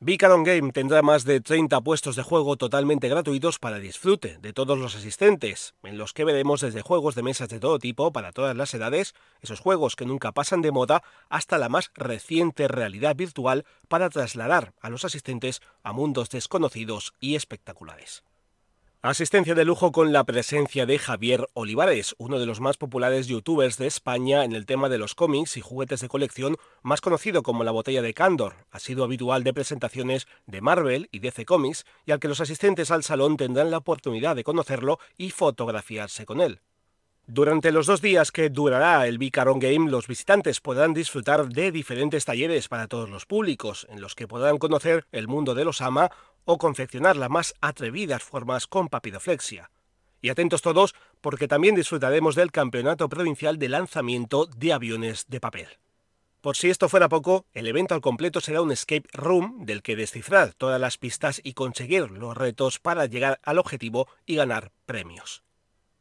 Vicar 0.00 0.32
On 0.32 0.44
Game 0.44 0.72
tendrá 0.72 1.02
más 1.02 1.24
de 1.24 1.42
30 1.42 1.78
puestos 1.82 2.16
de 2.16 2.22
juego 2.22 2.56
totalmente 2.56 3.08
gratuitos 3.08 3.58
para 3.58 3.78
disfrute 3.78 4.38
de 4.38 4.52
todos 4.54 4.78
los 4.78 4.96
asistentes, 4.96 5.74
en 5.82 5.98
los 5.98 6.14
que 6.14 6.24
veremos 6.24 6.62
desde 6.62 6.80
juegos 6.80 7.14
de 7.14 7.22
mesas 7.22 7.50
de 7.50 7.60
todo 7.60 7.78
tipo 7.78 8.12
para 8.12 8.32
todas 8.32 8.56
las 8.56 8.72
edades, 8.72 9.14
esos 9.42 9.60
juegos 9.60 9.94
que 9.94 10.06
nunca 10.06 10.32
pasan 10.32 10.62
de 10.62 10.72
moda, 10.72 11.02
hasta 11.28 11.58
la 11.58 11.68
más 11.68 11.90
reciente 11.94 12.66
realidad 12.66 13.14
virtual 13.14 13.66
para 13.88 14.08
trasladar 14.08 14.72
a 14.80 14.88
los 14.88 15.04
asistentes 15.04 15.60
a 15.82 15.92
mundos 15.92 16.30
desconocidos 16.30 17.12
y 17.20 17.34
espectaculares. 17.34 18.24
Asistencia 19.06 19.54
de 19.54 19.66
lujo 19.66 19.92
con 19.92 20.14
la 20.14 20.24
presencia 20.24 20.86
de 20.86 20.98
Javier 20.98 21.46
Olivares, 21.52 22.14
uno 22.16 22.38
de 22.38 22.46
los 22.46 22.60
más 22.60 22.78
populares 22.78 23.26
youtubers 23.26 23.76
de 23.76 23.86
España 23.86 24.44
en 24.44 24.54
el 24.54 24.64
tema 24.64 24.88
de 24.88 24.96
los 24.96 25.14
cómics 25.14 25.58
y 25.58 25.60
juguetes 25.60 26.00
de 26.00 26.08
colección, 26.08 26.56
más 26.82 27.02
conocido 27.02 27.42
como 27.42 27.64
la 27.64 27.70
botella 27.70 28.00
de 28.00 28.14
Candor. 28.14 28.54
Ha 28.70 28.78
sido 28.78 29.04
habitual 29.04 29.44
de 29.44 29.52
presentaciones 29.52 30.26
de 30.46 30.62
Marvel 30.62 31.10
y 31.12 31.18
DC 31.18 31.44
Comics 31.44 31.84
y 32.06 32.12
al 32.12 32.18
que 32.18 32.28
los 32.28 32.40
asistentes 32.40 32.90
al 32.90 33.04
salón 33.04 33.36
tendrán 33.36 33.70
la 33.70 33.76
oportunidad 33.76 34.36
de 34.36 34.44
conocerlo 34.44 34.98
y 35.18 35.32
fotografiarse 35.32 36.24
con 36.24 36.40
él. 36.40 36.60
Durante 37.26 37.72
los 37.72 37.86
dos 37.86 38.02
días 38.02 38.30
que 38.30 38.50
durará 38.50 39.06
el 39.06 39.16
Vicaron 39.16 39.58
Game, 39.58 39.90
los 39.90 40.06
visitantes 40.06 40.60
podrán 40.60 40.92
disfrutar 40.92 41.48
de 41.48 41.72
diferentes 41.72 42.26
talleres 42.26 42.68
para 42.68 42.86
todos 42.86 43.08
los 43.08 43.24
públicos, 43.24 43.86
en 43.88 44.02
los 44.02 44.14
que 44.14 44.28
podrán 44.28 44.58
conocer 44.58 45.06
el 45.10 45.26
mundo 45.26 45.54
de 45.54 45.64
los 45.64 45.80
AMA 45.80 46.10
o 46.44 46.58
confeccionar 46.58 47.16
las 47.16 47.30
más 47.30 47.54
atrevidas 47.60 48.22
formas 48.22 48.66
con 48.66 48.88
papiroflexia. 48.88 49.70
Y 50.20 50.30
atentos 50.30 50.62
todos, 50.62 50.94
porque 51.20 51.48
también 51.48 51.74
disfrutaremos 51.74 52.34
del 52.34 52.50
Campeonato 52.50 53.08
Provincial 53.08 53.58
de 53.58 53.68
Lanzamiento 53.68 54.46
de 54.46 54.72
Aviones 54.72 55.26
de 55.28 55.40
Papel. 55.40 55.68
Por 56.40 56.56
si 56.56 56.68
esto 56.68 56.90
fuera 56.90 57.08
poco, 57.08 57.46
el 57.54 57.66
evento 57.66 57.94
al 57.94 58.02
completo 58.02 58.40
será 58.40 58.60
un 58.60 58.70
escape 58.70 59.08
room 59.14 59.64
del 59.64 59.82
que 59.82 59.96
descifrar 59.96 60.52
todas 60.52 60.78
las 60.78 60.98
pistas 60.98 61.40
y 61.42 61.54
conseguir 61.54 62.10
los 62.10 62.36
retos 62.36 62.78
para 62.78 63.06
llegar 63.06 63.40
al 63.42 63.58
objetivo 63.58 64.08
y 64.26 64.36
ganar 64.36 64.70
premios. 64.84 65.42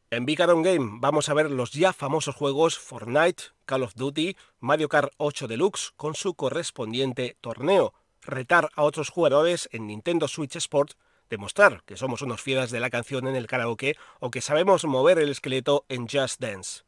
En 0.10 0.26
Vicaron 0.26 0.62
Game 0.62 1.00
vamos 1.00 1.30
a 1.30 1.34
ver 1.34 1.50
los 1.50 1.72
ya 1.72 1.92
famosos 1.92 2.36
juegos 2.36 2.78
Fortnite, 2.78 3.44
Call 3.66 3.84
of 3.84 3.96
Duty, 3.96 4.36
Mario 4.60 4.90
Kart 4.90 5.14
8 5.18 5.48
Deluxe 5.48 5.92
con 5.96 6.14
su 6.14 6.36
correspondiente 6.36 7.36
torneo, 7.42 7.94
retar 8.26 8.70
a 8.76 8.84
otros 8.84 9.10
jugadores 9.10 9.70
en 9.72 9.88
Nintendo 9.88 10.28
Switch 10.28 10.56
Sport, 10.56 10.94
demostrar 11.30 11.84
que 11.86 11.98
somos 11.98 12.22
unos 12.22 12.42
fieras 12.42 12.72
de 12.72 12.80
la 12.80 12.90
canción 12.90 13.28
en 13.28 13.36
el 13.36 13.48
karaoke 13.48 13.98
o 14.20 14.32
que 14.32 14.42
sabemos 14.42 14.86
mover 14.86 15.20
el 15.20 15.30
esqueleto 15.30 15.86
en 15.90 16.08
Just 16.08 16.40
Dance. 16.40 16.84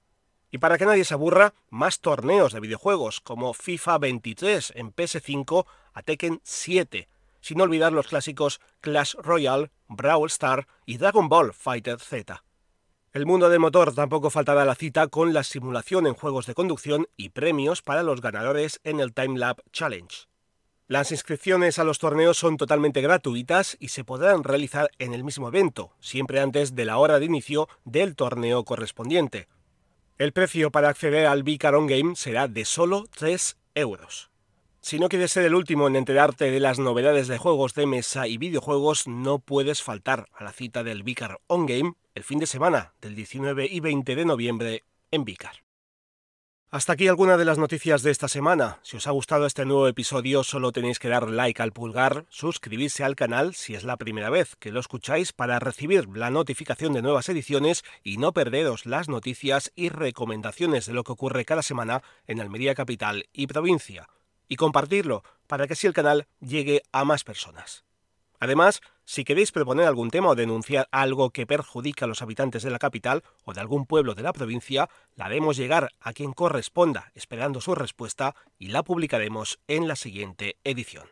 Y 0.52 0.58
para 0.58 0.78
que 0.78 0.86
nadie 0.86 1.04
se 1.04 1.14
aburra, 1.14 1.54
más 1.70 2.00
torneos 2.00 2.54
de 2.54 2.60
videojuegos 2.60 3.20
como 3.20 3.54
FIFA 3.54 3.98
23 3.98 4.74
en 4.76 4.94
PS5 4.94 5.66
a 5.94 6.02
Tekken 6.02 6.42
7, 6.44 7.10
sin 7.42 7.62
olvidar 7.62 7.92
los 7.92 8.08
clásicos 8.08 8.62
Clash 8.82 9.16
Royale, 9.16 9.72
Brawl 9.88 10.28
Star 10.28 10.68
y 10.86 10.98
Dragon 10.98 11.28
Ball 11.28 11.54
Fighter 11.54 12.00
Z. 12.00 12.44
El 13.14 13.26
mundo 13.26 13.50
del 13.50 13.60
motor 13.60 13.94
tampoco 13.96 14.30
faltará 14.30 14.66
la 14.66 14.76
cita 14.76 15.08
con 15.08 15.34
la 15.34 15.44
simulación 15.44 16.06
en 16.06 16.16
juegos 16.16 16.48
de 16.48 16.54
conducción 16.54 17.08
y 17.16 17.30
premios 17.30 17.82
para 17.82 18.04
los 18.04 18.20
ganadores 18.20 18.82
en 18.84 19.00
el 19.00 19.14
Time 19.14 19.40
Lab 19.40 19.62
Challenge. 19.72 20.28
Las 20.88 21.12
inscripciones 21.12 21.80
a 21.80 21.84
los 21.84 21.98
torneos 21.98 22.38
son 22.38 22.58
totalmente 22.58 23.02
gratuitas 23.02 23.76
y 23.80 23.88
se 23.88 24.04
podrán 24.04 24.44
realizar 24.44 24.92
en 25.00 25.16
el 25.16 25.24
mismo 25.24 25.48
evento, 25.48 25.96
siempre 26.00 26.40
antes 26.40 26.76
de 26.76 26.86
la 26.86 27.00
hora 27.00 27.18
de 27.18 27.26
inicio 27.26 27.68
del 27.86 28.16
torneo 28.16 28.64
correspondiente. 28.66 29.48
El 30.20 30.32
precio 30.32 30.70
para 30.70 30.90
acceder 30.90 31.26
al 31.26 31.42
Vicaron 31.42 31.88
Game 31.88 32.16
será 32.16 32.48
de 32.48 32.66
solo 32.66 33.06
3 33.18 33.58
euros. 33.74 34.30
Si 34.80 35.00
no 35.00 35.10
quieres 35.10 35.32
ser 35.32 35.46
el 35.46 35.56
último 35.56 35.88
en 35.88 35.96
enterarte 35.96 36.52
de 36.52 36.60
las 36.60 36.78
novedades 36.78 37.28
de 37.28 37.40
juegos 37.40 37.74
de 37.74 37.88
mesa 37.88 38.28
y 38.28 38.38
videojuegos, 38.38 39.08
no 39.08 39.40
puedes 39.40 39.82
faltar 39.82 40.28
a 40.36 40.44
la 40.44 40.52
cita 40.52 40.84
del 40.84 41.02
Vicar 41.02 41.40
On 41.48 41.66
Game 41.66 41.94
el 42.14 42.24
fin 42.24 42.38
de 42.38 42.46
semana 42.46 42.94
del 43.02 43.16
19 43.16 43.68
y 43.72 43.80
20 43.80 44.16
de 44.16 44.26
noviembre 44.26 44.84
en 45.10 45.26
Vicar. 45.26 45.65
Hasta 46.76 46.92
aquí 46.92 47.08
alguna 47.08 47.38
de 47.38 47.46
las 47.46 47.58
noticias 47.58 48.04
de 48.04 48.12
esta 48.12 48.28
semana. 48.28 48.80
Si 48.82 48.98
os 48.98 49.08
ha 49.08 49.12
gustado 49.12 49.46
este 49.46 49.64
nuevo 49.64 49.88
episodio, 49.88 50.44
solo 50.44 50.74
tenéis 50.74 51.00
que 51.00 51.08
dar 51.08 51.30
like 51.30 51.62
al 51.62 51.72
pulgar, 51.72 52.26
suscribirse 52.28 53.06
al 53.06 53.16
canal 53.16 53.56
si 53.56 53.76
es 53.76 53.86
la 53.86 53.96
primera 53.96 54.30
vez 54.30 54.58
que 54.58 54.74
lo 54.74 54.82
escucháis 54.82 55.32
para 55.32 55.58
recibir 55.60 56.06
la 56.10 56.32
notificación 56.32 56.92
de 56.92 57.02
nuevas 57.02 57.30
ediciones 57.30 57.86
y 58.04 58.18
no 58.18 58.34
perderos 58.34 58.86
las 58.86 59.08
noticias 59.08 59.72
y 59.78 59.88
recomendaciones 59.88 60.86
de 60.86 60.92
lo 60.92 61.06
que 61.06 61.14
ocurre 61.14 61.46
cada 61.46 61.62
semana 61.62 62.04
en 62.28 62.42
Almería 62.42 62.76
Capital 62.76 63.30
y 63.32 63.48
provincia. 63.48 64.10
Y 64.50 64.58
compartirlo 64.58 65.24
para 65.48 65.68
que 65.68 65.74
así 65.74 65.88
el 65.88 65.94
canal 65.94 66.28
llegue 66.42 66.84
a 66.92 67.06
más 67.06 67.24
personas. 67.24 67.85
Además, 68.40 68.82
si 69.06 69.24
queréis 69.24 69.52
proponer 69.52 69.88
algún 69.88 70.10
tema 70.10 70.30
o 70.30 70.36
denunciar 70.36 70.88
algo 70.92 71.30
que 71.30 71.46
perjudica 71.46 72.06
a 72.06 72.08
los 72.08 72.22
habitantes 72.22 72.64
de 72.64 72.72
la 72.72 72.80
capital 72.80 73.24
o 73.44 73.54
de 73.54 73.62
algún 73.62 73.86
pueblo 73.86 74.16
de 74.16 74.24
la 74.24 74.34
provincia, 74.34 74.90
la 75.16 75.26
haremos 75.26 75.58
llegar 75.58 75.90
a 76.00 76.14
quien 76.14 76.34
corresponda, 76.34 77.12
esperando 77.14 77.62
su 77.62 77.76
respuesta, 77.76 78.36
y 78.58 78.68
la 78.68 78.84
publicaremos 78.84 79.60
en 79.68 79.88
la 79.88 79.96
siguiente 79.96 80.58
edición. 80.64 81.08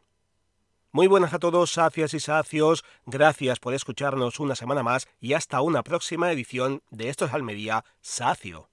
Muy 0.91 1.07
buenas 1.07 1.33
a 1.33 1.39
todos, 1.39 1.71
sacias 1.71 2.13
y 2.13 2.19
sacios, 2.19 2.83
gracias 3.05 3.59
por 3.59 3.73
escucharnos 3.73 4.39
una 4.39 4.55
semana 4.55 4.83
más 4.83 5.07
y 5.19 5.33
hasta 5.33 5.62
una 5.62 5.83
próxima 5.83 6.31
edición 6.31 6.83
de 6.91 7.09
Esto 7.09 7.25
es 7.25 7.33
Almería 7.33 7.83
Sacio. 8.01 8.72